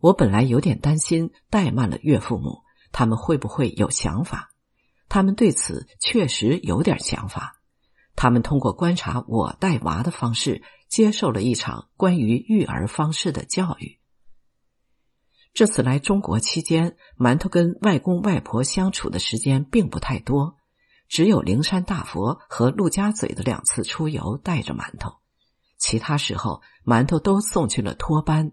[0.00, 4.48] 我本来有点担心怠慢了岳父母，他们会不会有想法？
[5.08, 7.60] 他们对此确实有点想法。
[8.16, 10.62] 他们通过观察我带娃的方式。
[10.88, 13.98] 接受了一场关于育儿方式的教育。
[15.56, 20.58] 这次来中国期间，馒头跟外公外婆相处的时间并不太多，
[21.08, 25.14] 只有灵山大佛和陆家嘴的两次出游带着馒头，
[25.78, 28.52] 其他时候馒头都送去了托班。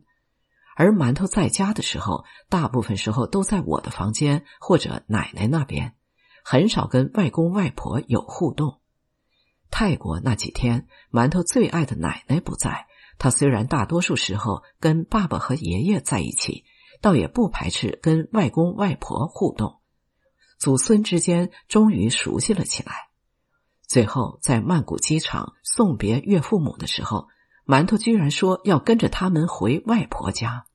[0.77, 5.95] 而馒头在家的时候，大部分时候都在我的房间或者奶奶那边，
[6.45, 8.79] 很少跟外公外婆有互动。
[9.69, 12.87] 泰国那几天，馒头最爱的奶奶不在。
[13.19, 16.63] 他虽然大多数时候跟爸爸和爷爷在一起，
[17.03, 19.81] 倒也不排斥跟外公外婆互动。
[20.57, 23.09] 祖孙之间终于熟悉了起来。
[23.85, 27.27] 最后在曼谷机场送别岳父母的时候，
[27.65, 30.65] 馒头居然说要跟着他们回外婆家，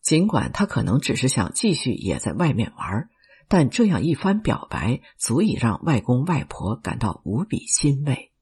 [0.00, 3.10] 尽管他可能只是想继续也在外面玩。
[3.46, 8.32] 但这样一番表白，足以让外公外婆感到无比欣慰。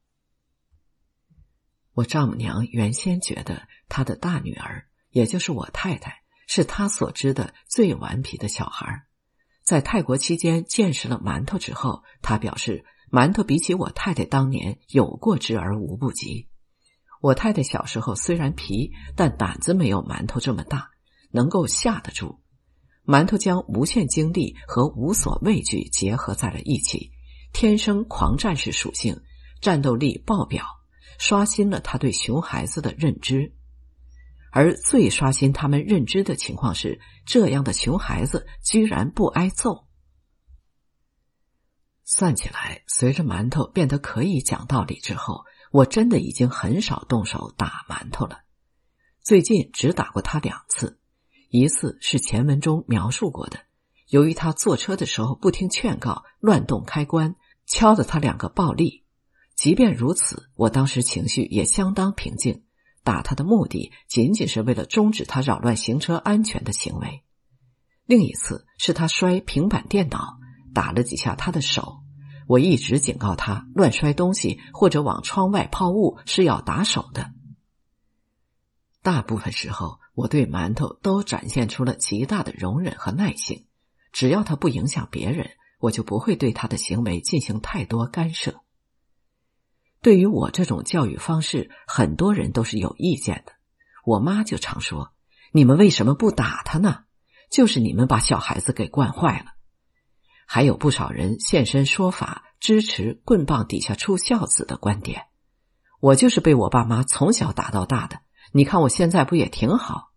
[1.95, 6.20] 我丈母娘原先觉得她的大女儿，也就是我太太，
[6.53, 9.05] 是他所知的最顽皮的小孩。
[9.63, 16.49] 在泰国期间见识了馒头之后，他表示馒头比起我太太当年有过之而无不及。
[17.21, 20.91] 我太太小时候虽然皮，但胆子没有馒头这么大，
[21.31, 22.41] 能够吓得住。
[23.07, 27.13] 馒头将无限精力和无所畏惧结合在了一起，
[27.53, 29.21] 天生狂战士属性，
[29.61, 30.65] 战斗力爆表，
[31.17, 33.55] 刷新了他对熊孩子的认知。
[34.51, 39.87] 而最刷新他们认知的情况是，这样的熊孩子居然不挨揍。
[42.05, 48.41] 算起来，随着馒头变得可以讲道理之后，我真的已经很少动手打馒头了。
[49.23, 50.99] 最近只打过他两次。
[51.51, 53.59] 一次是前文中描述过的，
[54.09, 57.35] 由于他坐车的时候不听劝告，乱动开关，
[57.67, 59.05] 敲的他两个暴力。
[59.57, 62.65] 即便如此，我当时情绪也相当平静，
[63.03, 67.23] 打他的目的仅仅是为了终止他扰乱行车安全的行为。
[68.07, 70.39] 另一次是他摔平板电脑，
[70.75, 72.01] 打了几下他的手，
[72.47, 77.33] 我一直警告他乱摔东西或者往窗外抛物是要打手的。
[79.03, 79.99] 大部分时候。
[80.13, 83.65] 我对馒头都展现出了极大的容忍和耐性，
[84.13, 88.61] 只要他不影响别人，我就不会对他的行为进行太多干涉。
[90.03, 93.53] 对于我这种教育方式，很多人都是有意见的。
[94.05, 95.13] 我妈就常说
[95.53, 97.05] ：“你们为什么不打他呢？
[97.51, 99.53] 就是你们把小孩子给惯坏了。”
[100.47, 105.27] 还有不少人现身说法，支持“棍棒底下出孝子”的观点。
[106.01, 108.21] 我就是被我爸妈从小打到大的，
[108.53, 110.13] 你看我现在不也挺好？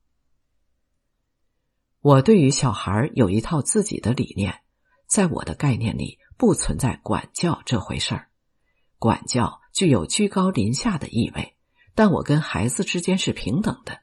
[2.00, 4.62] 我对于小孩有一套自己的理念，
[5.08, 8.30] 在我的概念里不存在管教这回事儿。
[9.04, 11.58] 管教具有居高临下的意味，
[11.94, 14.00] 但我跟孩子之间是平等的，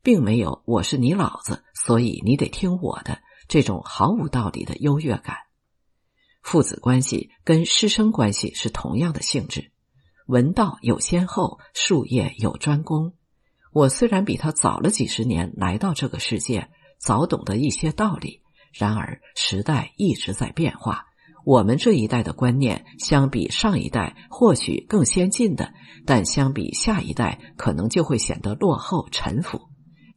[0.00, 3.18] 并没有“我是你老子，所以你得听我的”
[3.50, 5.38] 这种毫无道理的优越感。
[6.40, 9.72] 父子关系跟师生关系是同样的性质，
[10.26, 13.12] 文道有先后，术业有专攻。
[13.72, 18.40] 我虽然比他早了几十年来到这个世界，早懂得一些道理，
[18.72, 21.06] 然而时代一直在变化。
[21.44, 25.74] 我们这一代的观念相比上一代或许更先进的，
[26.06, 29.60] 但相比下一代可能就会显得落后陈腐，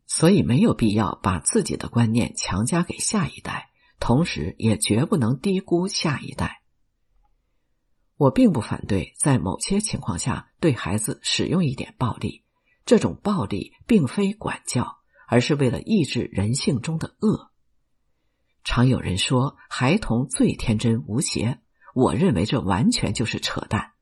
[0.06, 3.70] 所以没有必要把自己的观念强加给下一代。
[4.00, 6.62] 同时，也绝不能低估下一代。
[8.16, 12.44] 我并不反对在某些情况下对孩子使用一点暴力，
[12.86, 14.98] 这种暴力并非管教，
[15.28, 17.52] 而是为了抑制人性中的恶。
[18.68, 21.62] 常有人说孩童最天真无邪，
[21.96, 23.94] 我认为这完全就是扯淡。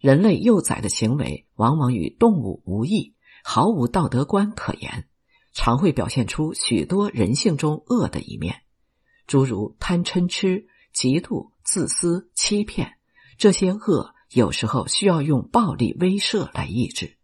[0.00, 5.08] 人类幼崽的行为往往与动物无异，毫无道德观可言，
[5.52, 8.62] 常会表现出许多人性中恶的一面。
[9.26, 12.98] 诸如贪嗔痴、嫉妒、自私、欺骗，
[13.36, 17.16] 这些恶有时候需要用暴力威慑来抑制。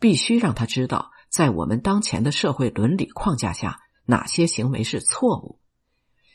[0.00, 5.59] 必须让他知道，在我们当前的社会伦理框架下，哪些行为是错误。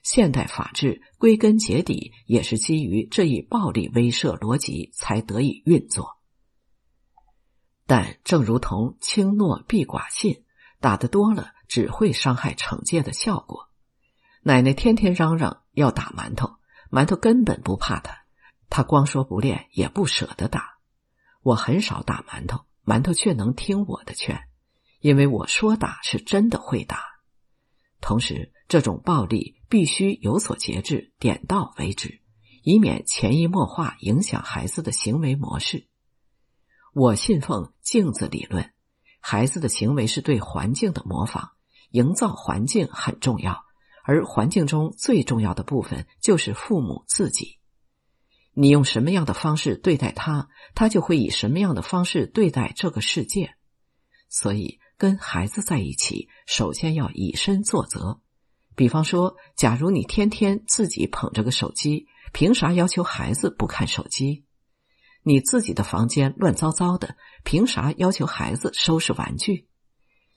[0.06, 6.20] 现代法治归根结底也是基于这一暴力威慑逻辑才得以运作。
[7.88, 10.44] 但正如同轻诺必寡信，
[10.80, 13.72] 打得多了只会伤害惩戒的效果。
[14.44, 16.58] 奶奶天天嚷嚷要打馒头，
[16.92, 18.26] 馒头根本不怕他，
[18.70, 20.78] 他光说不练也不舍得打。
[21.42, 24.40] 我很少打馒头，馒头却能听我的劝，
[25.00, 27.04] 因为我说打是真的会打。
[28.02, 32.22] 同时，这种暴力必须有所节制，点到为止，
[32.64, 35.88] 以免潜移默化影响孩子的行为模式。
[36.94, 38.72] 我信奉镜子理论，
[39.20, 41.50] 孩子的行为是对环境的模仿，
[41.92, 43.64] 营造环境很重要。
[44.08, 47.58] 而环境中最重要的部分就是父母自己。
[48.54, 53.56] 你用什么样的方式对待他，他就会以什么样的方式对待这个世界。
[54.30, 58.22] 所以，跟孩子在一起，首先要以身作则。
[58.76, 64.44] 比方说，假如你天天自己捧着个手机，凭啥要求孩子不看手机？
[65.24, 69.68] 你自己的房间乱糟糟的，凭啥要求孩子收拾玩具？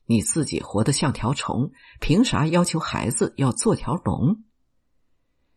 [0.06, 4.44] 你自己活得像条虫，凭啥要求孩子要做条龙？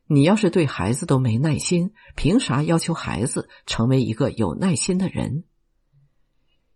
[0.07, 5.45] 你要是对孩子都没耐心，凭啥要求孩子成为一个有耐心的人？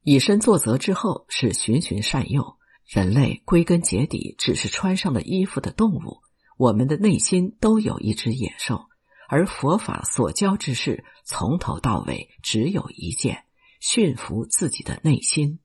[0.03, 2.57] 以身作则之后是循循善诱。
[2.85, 6.21] 人类归根结底只是穿上了衣服的动物，
[6.57, 8.85] 我们的内心都有一只野兽，
[9.27, 13.45] 而佛法所教之事从头到尾只有一件：
[13.79, 15.59] 驯服自己的内心。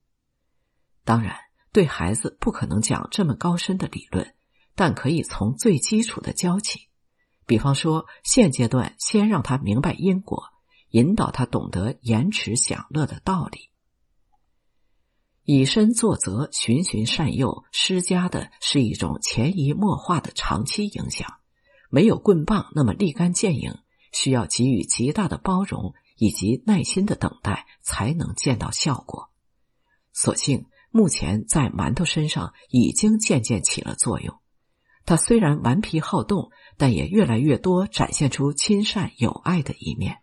[1.04, 1.36] 当然。
[1.72, 4.34] 对孩子不可能讲这么高深的理论，
[4.74, 6.88] 但可以从最基础的教起。
[7.46, 10.42] 比方说，现阶段先让他明白因果，
[10.88, 13.69] 引导他懂得延迟享乐的道理。
[15.52, 21.38] 以身作则、循循善诱，施加的是一种潜移默化的长期影响，
[21.90, 23.74] 没有棍棒那么立竿见影，
[24.12, 29.30] 需要给予极大的包容以及耐心的等待，才能见到效果。
[30.12, 30.66] 所幸。
[30.92, 34.40] 目前在馒头身上已经渐渐起了作用。
[35.06, 40.18] 他虽然顽皮好动，但也越来越多展现出亲善友爱的一面。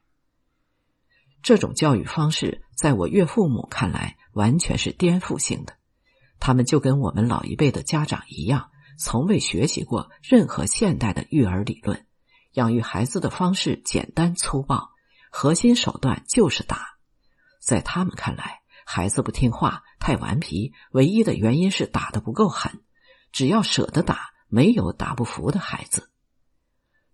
[1.42, 5.74] 这种教育方式，在我岳父母看来，完全是颠覆性的。
[6.40, 8.70] 他们就跟我们老一辈的家长一样，
[9.00, 12.06] 从未学习过任何现代的育儿理论。
[12.54, 14.92] 养育孩子的方式简单粗暴，
[15.32, 16.98] 核心手段就是打。
[17.60, 22.80] 在他们看来，孩子不听话、太顽皮，唯一的原因是打的不够狠。
[23.32, 26.10] 只要舍得打，没有打不服的孩子。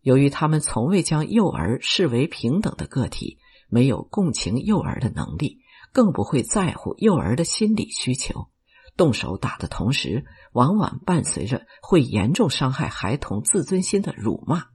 [0.02, 5.63] 由于他们从未将幼儿视为平等的个体，没有共情幼儿的能力，
[5.94, 8.50] 更不会在乎幼儿的心理需求。
[8.98, 14.66] 动手打的同时，往往伴随着会严重伤害孩童自尊心的辱骂。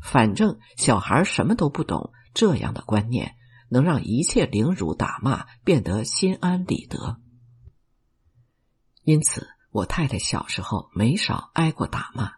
[0.00, 3.34] 反正小孩什么都不懂，这样的观念。
[3.70, 7.18] 能让一切凌辱打骂变得心安理得，
[9.02, 12.34] 因此我太太小时候没少挨过打骂，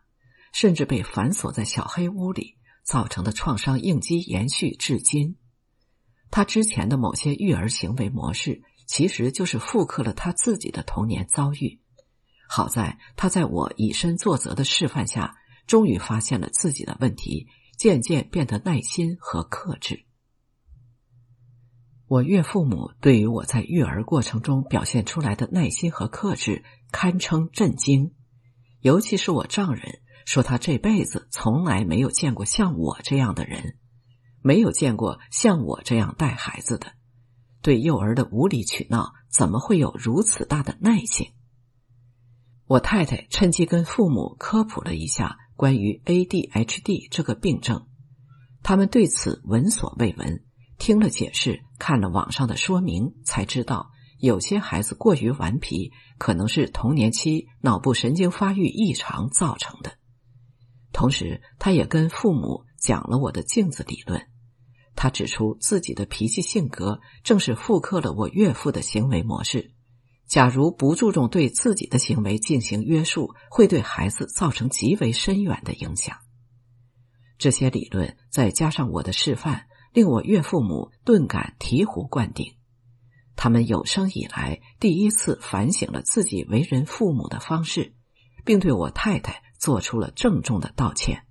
[0.55, 5.37] 甚至被反锁在小黑屋里，造成的创伤应激延续至今。
[6.31, 11.81] 他之前的某些育儿行为模式，其实就是复刻了他自己的童年遭遇。
[12.49, 15.35] 好在他在我以身作则的示范下，
[15.67, 20.05] 终于发现了自己的问题，渐渐变得耐心和克制。
[22.07, 28.15] 我岳父母对于我在育儿过程中表现出来的耐心和克制，堪称震惊。
[28.81, 33.77] 尤其是我丈人说，他这辈子从来没有见过像我这样的人，
[34.47, 36.93] 没有见过像我这样带孩子的。
[37.63, 41.33] 对幼儿的无理取闹，怎么会有如此大的耐性？
[42.67, 47.89] 我太太趁机跟父母科普了一下关于 ADHD 这个病症，
[48.63, 50.45] 他们对此闻所未闻。
[50.79, 53.91] 听了解释，看了网上的说明，才知道
[54.21, 59.99] 有些孩子过于顽皮，可能是童年期脑部神经发育异常造成的。
[60.93, 64.25] 同时，他也跟父母讲了我的镜子理论。
[64.97, 69.73] 他指出，自己的脾气性格正是复刻了我岳父的行为模式。
[70.27, 76.17] 假如不注重对自己的行为进行约束，会对孩子造成极为深远的影响。
[77.39, 79.69] 这些理论再加上我的示范。
[79.93, 82.53] 令我岳父母顿感醍醐灌顶，
[83.35, 87.95] 他们有生以来第一次反省了自己为人父母的方式，
[88.45, 91.23] 并对我太太做出了郑重的道歉。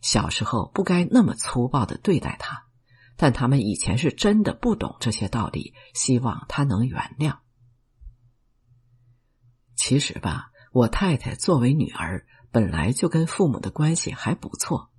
[0.00, 2.64] 小时候不该那么粗暴的对待他，
[3.22, 7.36] 但他们以前是真的不懂这些道理，希望他能原谅。
[9.76, 14.90] 其实吧，我太太作为女儿，本来就跟父母的关系还不错。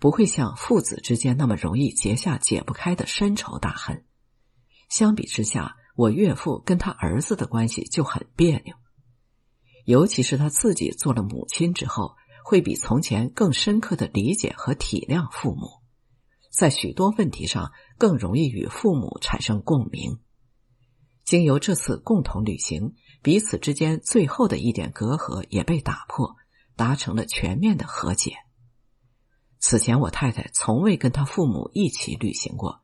[0.00, 4.04] 不会像父子之间那么容易结下解不开的深仇大恨。
[4.88, 8.74] 相比之下，我岳父跟他儿子的关系就很别扭，
[9.84, 15.77] 尤其是他自己做了母亲之后，会比从前更深刻的理解和体谅父母，
[16.58, 20.18] 在许多问题上更容易与父母产生共鸣。
[21.24, 26.34] 经由这次共同旅行，彼此之间最后的一点隔阂也被打破，
[26.74, 28.32] 达成了全面的和解。
[29.60, 32.80] 此前，我太太从未跟她父母一起旅行过。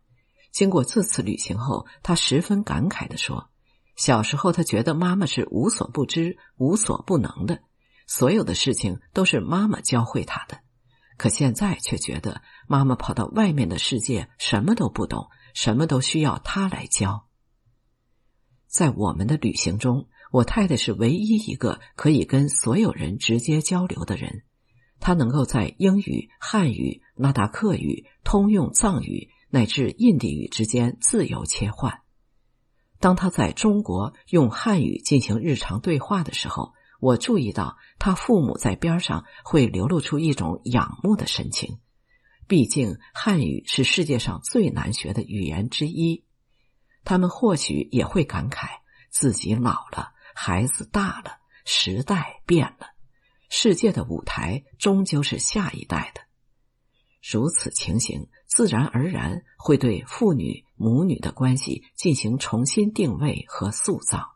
[0.53, 3.51] 经过这次旅行后，她十分感慨的说
[3.99, 7.61] ：“小时候，她觉得妈妈是无所不知、无所不能的，
[8.07, 10.61] 所有的事情都是妈妈教会她的。
[11.17, 17.27] 可现在却觉得妈妈跑到外面的世界，什么都不懂，什么都需要她来教。”
[18.67, 24.43] 在我们的旅行中，我太太是唯一一个可以跟所有人直接交流的人。
[25.01, 32.01] 他能够在英语、汉语、纳达克语、通用藏语乃至印地语之间自由切换。
[33.01, 41.79] 当他在中国用汉语进行日常对话的时候，我注意到他父母在边上会流露出一种仰慕的神情。
[42.47, 46.25] 毕竟汉语是世界上最难学的语言之一，
[47.05, 48.69] 他们或许也会感慨
[49.11, 52.89] 自己老了，孩子大了，时代变了。
[53.49, 56.23] 世界的舞台终究是下一代的，
[57.23, 64.35] 如此情形自然而然会对父女母女的关系进行重新定位和塑造。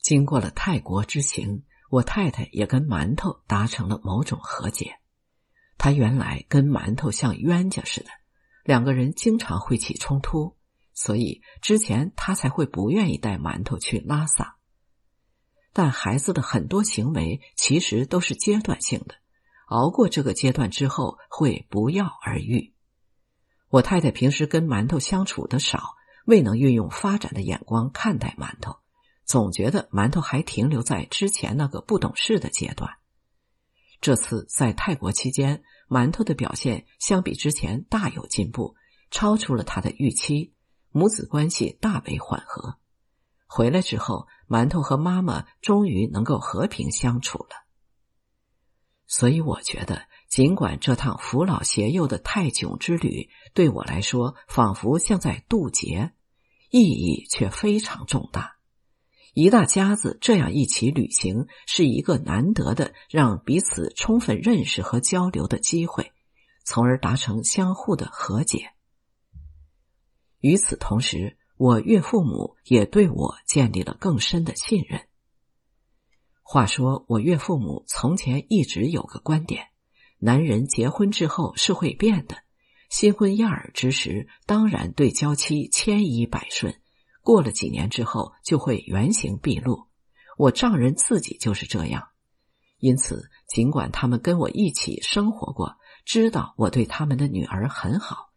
[0.00, 4.98] 经过了泰国之行，我太太也跟馒头达成了某种和解。
[5.86, 8.10] 他原来跟馒头像冤家似的，
[8.64, 10.56] 两个人经常会起冲突，
[10.94, 14.56] 所以之前他才会不愿意带馒头去拉萨。
[15.72, 19.14] 但孩子的很多行为其实都是阶段性的，
[19.68, 22.74] 熬过这个阶段之后会不药而愈。
[23.68, 28.78] 我太太平时跟馒头相处的少，未能运用发展的眼光看待馒头，
[29.24, 32.90] 总觉得馒头还停留在之前那个不懂事的阶段。
[33.98, 38.74] 这次在泰国期间，馒头的表现相比之前大有进步，
[39.10, 40.52] 超出了他的预期，
[40.90, 42.78] 母子关系大为缓和。
[43.46, 44.26] 回来之后。
[44.48, 47.66] 馒头和妈妈终于能够和平相处了，
[49.08, 56.12] 所以我觉得，尽管这趟扶老携幼的泰囧之旅对我来说仿佛像在渡劫，
[56.70, 58.55] 意义却非常重大。
[59.36, 66.10] 一大家子这样一起旅行，是一个难得的让彼此充分认识和交流的机会，
[66.64, 68.70] 从而达成相互的和解。
[70.40, 71.36] 与此同时。
[71.58, 75.06] 我岳父母也对我建立了更深的信任。
[76.42, 79.68] 话说，我岳父母从前一直有个观点：
[80.18, 82.36] 男人结婚之后是会变的，
[82.90, 86.78] 新婚燕尔之时，当然对娇妻千依百顺，
[87.26, 89.88] 过了几年之后就会原形毕露。
[90.38, 92.10] 我丈人自己就是这样，
[92.78, 95.74] 因此，尽管他们跟我一起生活过，
[96.04, 98.30] 知道我对他们的女儿很好。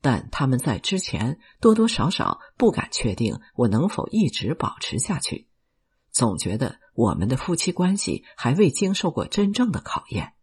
[0.00, 5.48] 但他们在之前多多少少不敢确定我能否一直保持下去，
[6.12, 10.34] 总觉得我们的夫妻关系还未经受过真正的考验。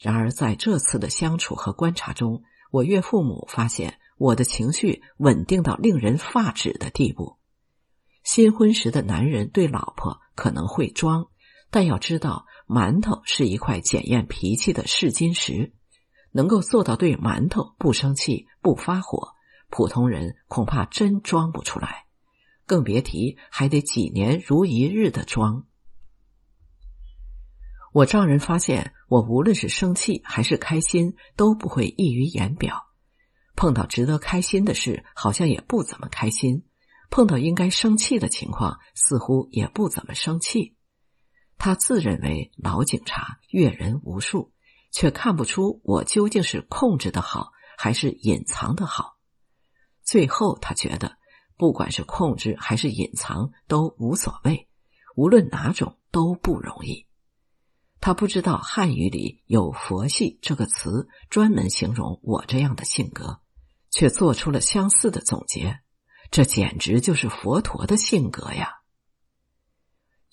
[0.00, 2.42] 然而在这次的相处和观察中，
[2.72, 7.38] 我岳父母发现我的情绪稳定到令人发指的地步。
[8.22, 11.28] 新婚时的男人对老婆可能会装，
[11.70, 15.72] 但要知道，馒头是一块检验脾气的试金石。
[16.36, 19.34] 能够做到对馒头不生气、不发火，
[19.70, 22.06] 普通人恐怕真装不出来，
[22.66, 25.64] 更别提还得几年如一日的装。
[27.92, 32.83] 我丈人发现，我无论是生气还是开心，都不会溢于言表。
[33.56, 36.62] 碰到值得开心的事，好像也不怎么开心；
[37.10, 40.76] 碰到应该生气的情况，似乎也不怎么生气。
[41.56, 44.52] 他自认为老警察，阅人无数，
[44.90, 49.16] 却看不出我究竟是控制的好，还是隐藏的好。
[50.02, 51.16] 最后，他觉得，
[51.56, 54.68] 不管是控制还是隐藏都无所谓，
[55.14, 57.06] 无论哪种都不容易。
[58.00, 63.40] 他不知道汉语里有“佛系”这个词，专门形容我这样的性格，
[63.94, 65.80] 却做出了相似的总结。
[66.30, 68.80] 这简直就是佛陀的性格呀！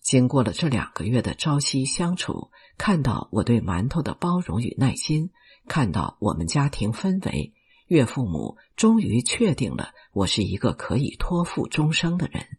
[0.01, 5.30] 经过了这两个月的朝夕相处，看到我对馒头的包容与耐心，
[5.68, 7.53] 看到我们家庭氛围，
[7.86, 12.57] 岳父母终于确定了我是一个可以托付终生的人，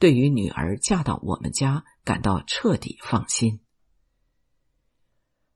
[0.00, 3.60] 对于女儿嫁到我们家感到彻底放心。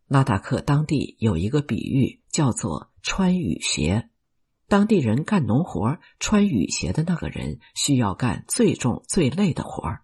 [0.07, 4.11] 拉达克当地有一个比喻，叫做“穿雨鞋”。
[4.68, 10.02] 当地人干农活，穿雨鞋的那个人需要干最重最累的活儿，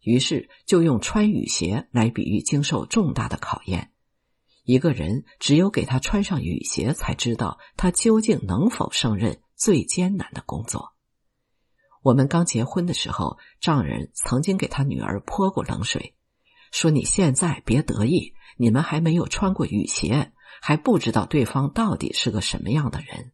[0.00, 3.90] 于是就用穿雨鞋来比喻经受重大的考验。
[4.62, 10.94] 一个人只有给他穿上雨鞋，才知道他究竟能否胜任最艰难的工作。
[12.02, 16.14] 我们刚结婚的时候，丈人曾经给他女儿泼过冷水，
[16.70, 20.30] 说：“你现在别得意。”你们还没有穿过雨鞋，
[20.62, 23.32] 还不知道对方到底是个什么样的人。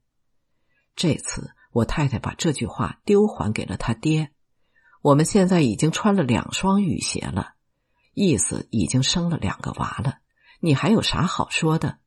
[0.96, 4.30] 这次我太太把这句话丢还给了他爹。
[5.02, 7.54] 我们现在已经穿了两双雨鞋了，
[8.12, 10.18] 意思已经生了两个娃了。
[10.60, 11.98] 你还有啥好说的？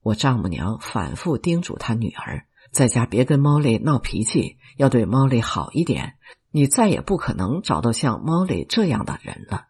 [0.00, 6.16] 我丈母娘反复叮嘱他女儿，在家别跟猫莉闹脾气，要对猫莉好一点。
[6.50, 9.68] 你再也不可能找到像猫莉这样的人了。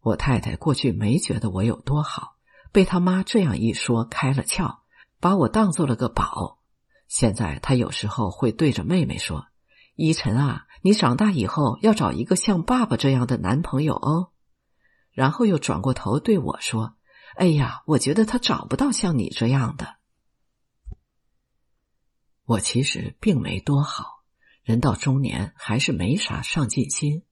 [0.00, 2.36] 我太太过去没觉得我有多好，
[2.70, 4.76] 被他妈这样一说开了窍，
[5.18, 6.60] 把我当做了个宝。
[7.14, 9.46] 现在他有时候会对着妹妹说
[9.94, 14.32] ：“依晨啊，你长大以后要找一个像爸爸这样的男朋友哦。”
[15.14, 16.96] 然后又转过头对我说
[17.38, 19.94] ：“哎呀，我觉得他找不到像你这样的。”
[22.46, 24.24] 我其实并没多好，
[24.64, 27.22] 人到中年还是没啥上进心。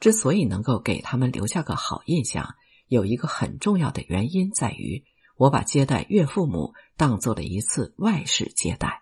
[0.00, 2.56] 之所以能够给他们留下个好印象，
[2.88, 5.04] 有一个很重要的原因在于，
[5.36, 9.01] 我把接待岳父母当做了一次外事接待。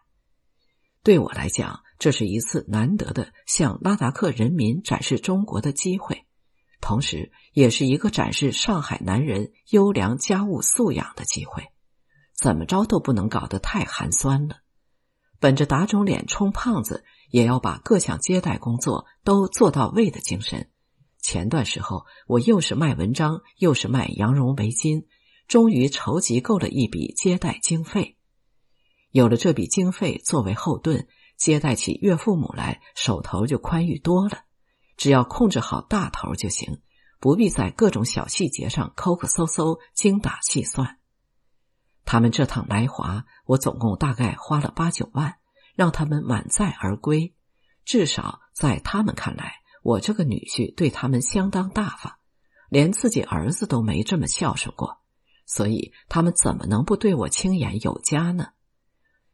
[1.03, 6.27] 对我来讲，这是一次难得的向拉达克人民展示中国的机会，
[6.81, 11.65] 同时也是一个展示上海男人优良家务素养的机会。
[12.37, 14.57] 怎么着都不能搞得太寒酸了，
[15.39, 20.71] 本着打肿脸充胖子，也要把各项接待工作都做到位的精神。
[21.23, 25.05] 前段时候，我又是卖文章，又是卖羊绒围巾，
[25.49, 28.17] 终于筹集够了一笔接待经费。
[29.11, 31.07] 有了这笔经费作为后盾，
[31.37, 34.45] 接待起岳父母来，手头就宽裕多了。
[34.97, 36.83] 只要控制好大头就行，
[37.19, 40.99] 不必在各种小细节上抠抠搜搜、精打细算。
[42.05, 45.37] 他们这趟来华，我总共大概花了八九万，
[45.75, 47.35] 让他们满载而归。
[47.85, 49.55] 至少在他们看来。
[49.83, 52.13] 我这个女婿对他们相当大方，
[52.69, 54.99] 连自己儿子都没这么孝顺过，
[55.47, 58.49] 所以他们怎么能不对我青眼有加呢？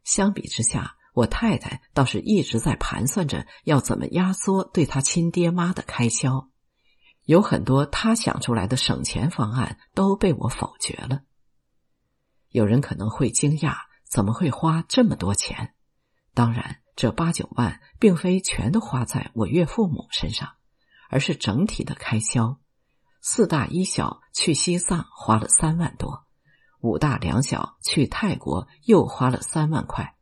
[0.07, 6.49] 相比之下，我太太倒是一直在盘算着要怎么压缩对她亲爹妈的开销，
[7.25, 11.23] 有很多他想出来的省钱方案都被我否决了。
[12.49, 13.75] 有人可能会惊讶，
[14.09, 15.75] 怎么会花这么多钱？
[16.33, 16.79] 当然。
[16.97, 20.55] 这八九万并非全都花在我岳父母身上，
[21.11, 22.59] 而是整体的开销。
[23.21, 26.25] 四大一小去西藏花了三万多，
[26.87, 30.15] 五大两小去泰国又花了三万块，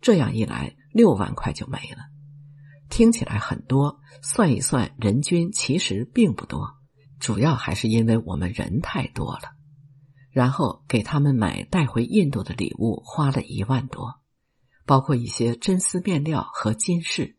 [0.00, 1.98] 这样一来六万块就没了。
[2.88, 6.74] 听起来很多，算一算人均其实并不多，
[7.20, 9.54] 主要还是因为我们人太多了。
[10.30, 14.20] 然后给他们买带回印度的礼物花了一万多。
[14.86, 17.36] 包括一些真丝面料和金饰，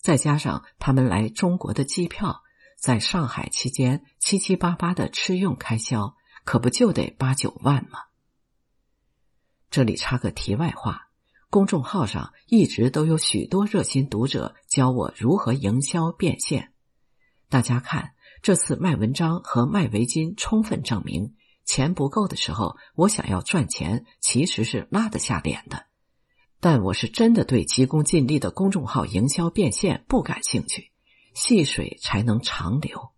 [0.00, 2.40] 再加上他们来中国的机票，
[2.80, 6.14] 在上海期间七七八八的吃用开销，
[6.46, 7.98] 可不就得八九万吗？
[9.70, 11.08] 这里插个题外话，
[11.50, 16.72] 公众号上一直都有许多热心读者教我如何营销变现。
[17.48, 18.12] 大家看，
[18.42, 25.86] 这次卖文章和卖围巾，充分证明钱不够的时候，我想要赚钱其实是拉得下脸的。
[26.58, 30.90] 但我是真的对急功近利的公众号营销变现不感兴趣。
[31.34, 33.10] 细水才能长流，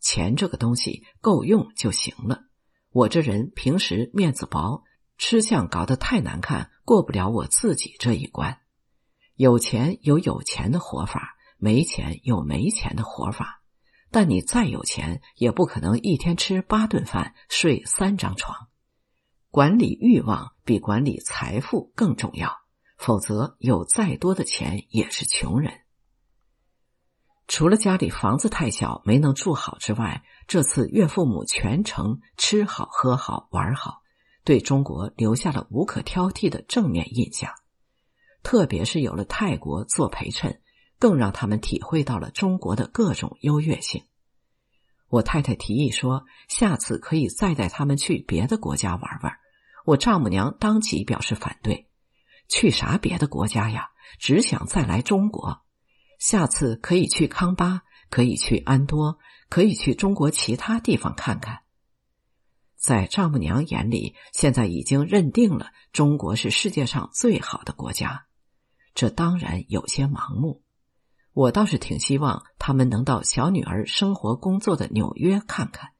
[0.00, 2.44] 钱这个东西够用就行了。
[2.90, 4.82] 我这人平时面子薄，
[5.20, 8.58] 吃相搞得太难看，过不了我自己这一关。
[9.34, 13.60] 有钱有有钱的活法，没钱有没钱的活法。
[14.10, 18.68] 但你再有钱，也不可能一天吃八顿饭，睡三张床。
[19.50, 22.56] 管理欲望比管理财富更重要，
[22.96, 25.82] 否则有再多的钱也是穷人。
[27.46, 34.00] 除了家里房子太小没能住好之外，这次岳父母全程吃好喝好玩好，
[34.44, 37.52] 对中国留下了无可挑剔的正面印象。
[38.42, 40.60] 特别是有了泰国做陪衬，
[40.98, 44.04] 更让他们体会到了中国的各种优越性。
[45.08, 49.36] 我太太提议说，下次可以再带他们去别的国家玩玩。
[49.84, 51.88] 我丈母娘当即表示反对
[52.48, 53.90] ：“去啥别的国家呀？
[54.18, 55.62] 只想再来中国。”
[56.18, 59.18] 下次可以去康巴，可以去安多，
[59.48, 61.60] 可以去中国其他地方看看。
[62.80, 68.24] 在丈母娘眼里，现在已经认定了中国是世界上最好的国家，
[68.94, 70.62] 这当然有些盲目。
[71.34, 75.90] 我倒是挺希望他们能到小女儿生活工作的纽约看看，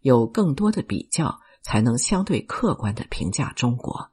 [0.00, 4.12] 有更多的比较，才能相对客观的评价中国。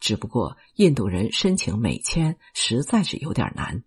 [0.00, 3.84] 只不过印度人申请美签实在是有点难。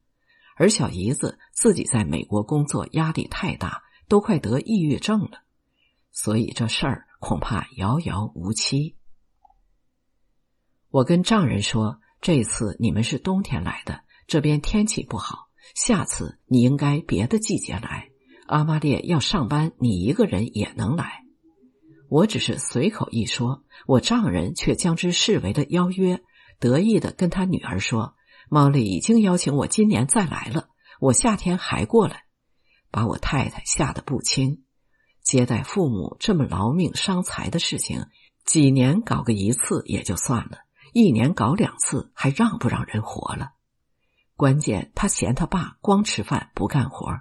[0.55, 5.41] 而小姨子自己在美国工作压力太大，都快得抑郁症了，
[6.19, 8.97] 所以这事儿恐怕遥遥无期。
[10.89, 18.09] 我跟丈人说，这次你们是冬天来的，这边天气不好，下次你应该别的季节来。
[18.47, 21.23] 阿玛列要上班，你一个人也能来。
[22.09, 26.23] 我只是随口一说，我丈人却将之视为了邀约，
[26.59, 28.15] 得意的跟他女儿说。
[28.49, 32.23] 毛利已经邀请我今年再来了，我夏天还过来，
[32.89, 34.63] 把我太太吓得不轻。
[35.27, 38.05] 接待父母这么劳命伤财的事情，
[38.45, 40.59] 几年搞个一次也就算了，
[40.93, 43.49] 一年搞两次还让不让人活了？
[44.37, 47.19] 关键他嫌他爸光吃饭不干活，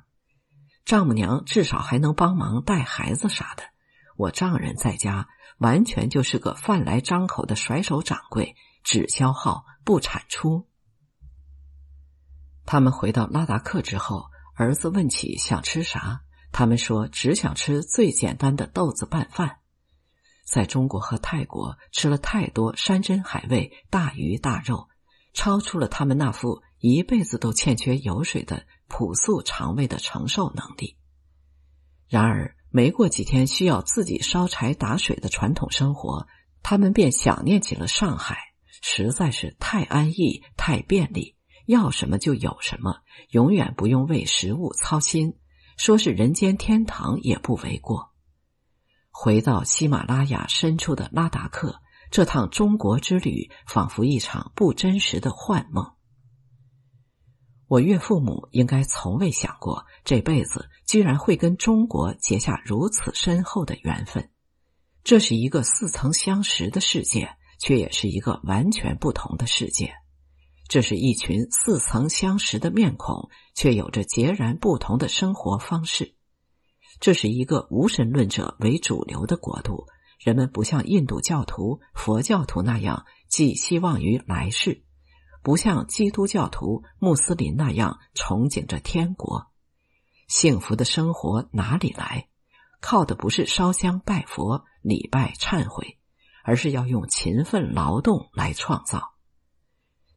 [0.84, 3.64] 丈母娘至少还能帮忙带孩子啥的。
[4.16, 5.26] 我丈人在家
[5.59, 8.54] 完全就是个饭来张口的甩手掌柜，
[8.84, 10.68] 只消耗不产出。
[12.64, 16.20] 他们回到拉达克之后，儿子问起想吃啥，
[16.59, 19.59] 他们说只想吃最简单的豆子拌饭。
[20.42, 24.88] 在中国和泰国吃了太多山珍海味、大鱼大肉，
[25.34, 30.96] 超出了他们那副一辈子都欠缺油水的朴素肠胃的承受能力。
[32.09, 36.26] 然而，没过几天需要自己烧柴打水的传统生活，
[36.62, 38.38] 他们便想念起了上海，
[38.80, 41.36] 实在是太安逸、太便利。
[41.66, 45.34] 要什么就有什么，永远不用为食物操心，
[45.77, 48.12] 说是人间天堂也不为过。
[49.11, 55.93] 回到喜马拉雅深处的拉达克，这趟中国之旅仿佛一场不真实的幻梦。
[57.66, 64.31] 我岳父母应该从未想过，这辈子居然会跟中国结下如此深厚的缘分。
[65.03, 69.95] 这是一个似曾相识的世界，却也是一个完全不同的世界。
[70.68, 76.14] 这是一群似曾相识的面孔，却有着截然不同的生活方式。
[76.98, 79.86] 这是一个无神论者为主流的国度，
[80.18, 84.82] 人们不像印度教徒、佛教徒那样寄希望于来世，
[85.42, 89.46] 不像基督教徒、穆斯林那样憧憬着天国。
[90.26, 92.28] 幸福的生活哪里来？
[92.80, 95.98] 靠的不是烧香拜佛、礼拜忏悔，
[96.44, 99.15] 而是要用勤奋劳动来创造。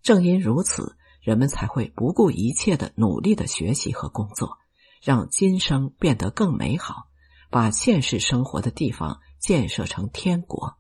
[0.02, 4.58] 正因如此，人们才会不顾一切的努力的学习和工作，
[5.02, 7.08] 让今生变得更美好，
[7.50, 10.78] 把现实生活的地方建设成天国。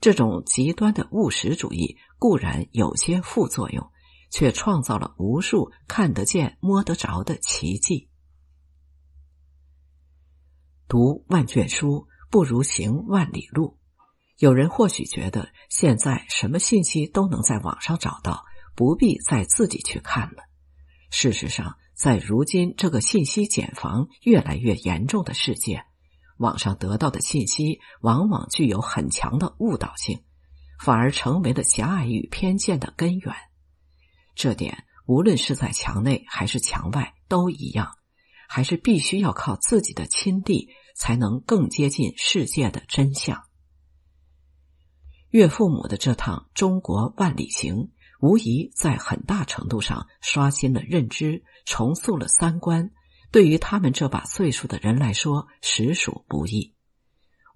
[0.00, 3.90] 这种极端的务实主义固然有些副作用，
[4.30, 8.10] 却创造了无数看得见、摸得着的奇迹。
[10.88, 13.75] 读万卷书不如行万里路。
[14.38, 20.44] 有人或许觉得现在什么信息都能在网上找到，不必再自己去看了。
[21.10, 25.84] 事实上，在如今这个信息茧房越来越严重的世界，
[26.36, 30.22] 网上得到的信息往往具有很强的误导性，
[30.78, 33.34] 反而成为了狭隘与偏见的根源。
[34.34, 37.94] 这点无论是在墙内还是墙外都一样，
[38.48, 43.45] 还是必须要靠自己的亲历，才能更接近世界的真相。
[45.30, 52.90] 岳父母的这趟中国万里行，无疑在很大程度上刷新了认知，重塑了三观。
[53.32, 56.74] 对于他们这把岁数的人来说，实属不易。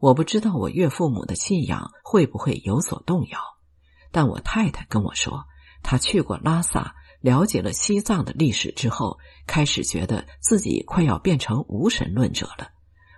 [0.00, 3.38] 我不知道我岳父母的信仰会不会有所动摇，
[4.10, 5.44] 但我太太跟我说，
[5.82, 12.68] 她去过拉萨，了解了西藏的历史之后，开始觉得自己快要变成无神论者了，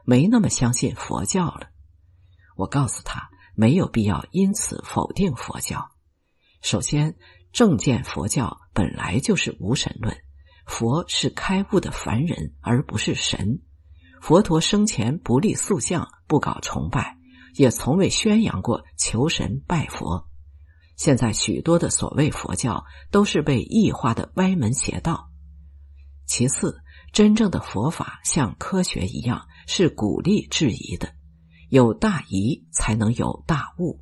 [0.05, 1.69] 没那么相信佛教了。
[2.57, 5.91] 我告诉她，没有必要因此否定佛教。
[6.61, 7.17] 首先，
[7.53, 10.17] 正见佛教本来就是无神论，
[10.67, 13.61] 佛是开悟的凡人，而不是神。
[14.21, 17.19] 佛陀生前不立塑像，不搞崇拜，
[17.57, 20.29] 也从未宣扬过求神拜佛。
[20.97, 25.29] 现在许多的所谓佛教都是被异化的歪门邪道。
[26.27, 26.79] 其次，
[27.13, 31.13] 真正的佛法像科学一样，是鼓励质疑的，
[31.73, 33.99] 有大疑才能有大悟，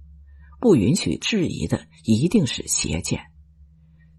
[0.58, 3.30] 不允许质疑的一定是邪见。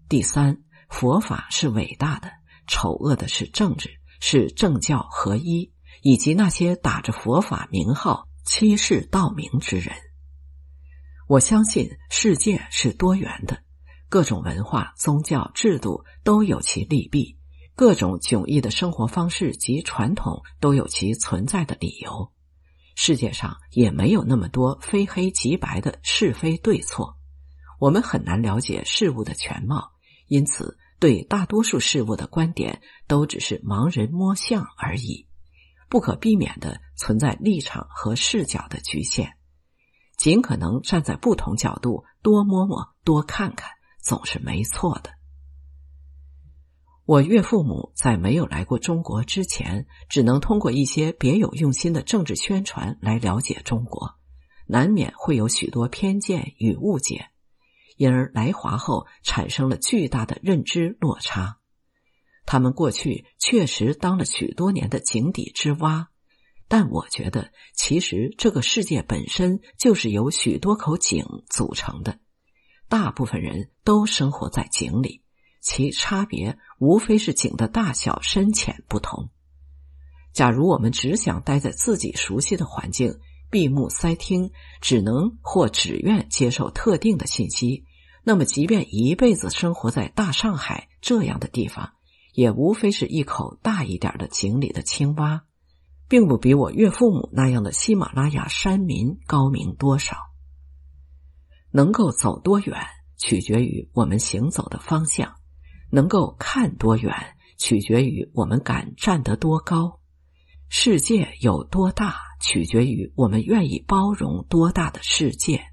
[0.08, 2.32] 第三，佛法是伟大的，
[2.66, 3.90] 丑恶的是政治，
[4.20, 5.70] 是政教合一。
[6.00, 9.94] 以及那些打着佛法名号欺世盗名之人，
[11.28, 13.62] 我相信世界是多元的，
[14.08, 17.36] 各种文化、宗教、制度都有其利弊，
[17.76, 22.32] 各种迥异的生活方式及传统都有其存在的理由。
[22.94, 27.16] 世界上也没有那么多非黑即白的是非对错，
[27.78, 29.92] 我们很难了解事物的全貌，
[30.26, 35.26] 因此对大多数事物的观点都只是盲人摸象而已。
[35.88, 39.36] 不可避免的存在立场和视角的局限，
[40.16, 43.70] 尽可能站在不同角度多摸摸多看看，
[44.00, 45.10] 总是没错的。
[47.12, 54.14] 我岳父母在没有来过中国之前，只能通过一些别有用心的政治宣传来了解中国，
[54.66, 57.26] 难免会有许多偏见与误解，
[57.98, 61.58] 因而来华后产生了巨大的认知落差。
[62.46, 66.08] 他们过去确实当了许多年的井底之蛙，
[66.66, 72.20] 但我觉得，其实这个世界本身就是由许多口井组成的，
[72.88, 75.21] 大部分人都生活在井里，
[75.62, 79.30] 其差别无非是井的大小、深浅不同。
[80.34, 84.50] 假如我们只想待在自己熟悉的环境，闭目塞听，
[84.80, 87.84] 只能或只愿接受特定的信息，
[88.24, 91.92] 那么，即便一辈子生活在大上海这样的地方，
[92.32, 95.44] 也无非是一口大一点的井里的青蛙，
[96.08, 100.16] 并不比我岳父母那样的喜马拉雅山民高明多少。
[101.70, 102.78] 能够走多远，
[103.18, 105.28] 取决于我们行走的方向；
[105.92, 107.14] 能够看多远，
[107.58, 110.00] 取决于我们敢站得多高；
[110.70, 115.71] 世界有多大，取决于我们愿意包容多大的世界。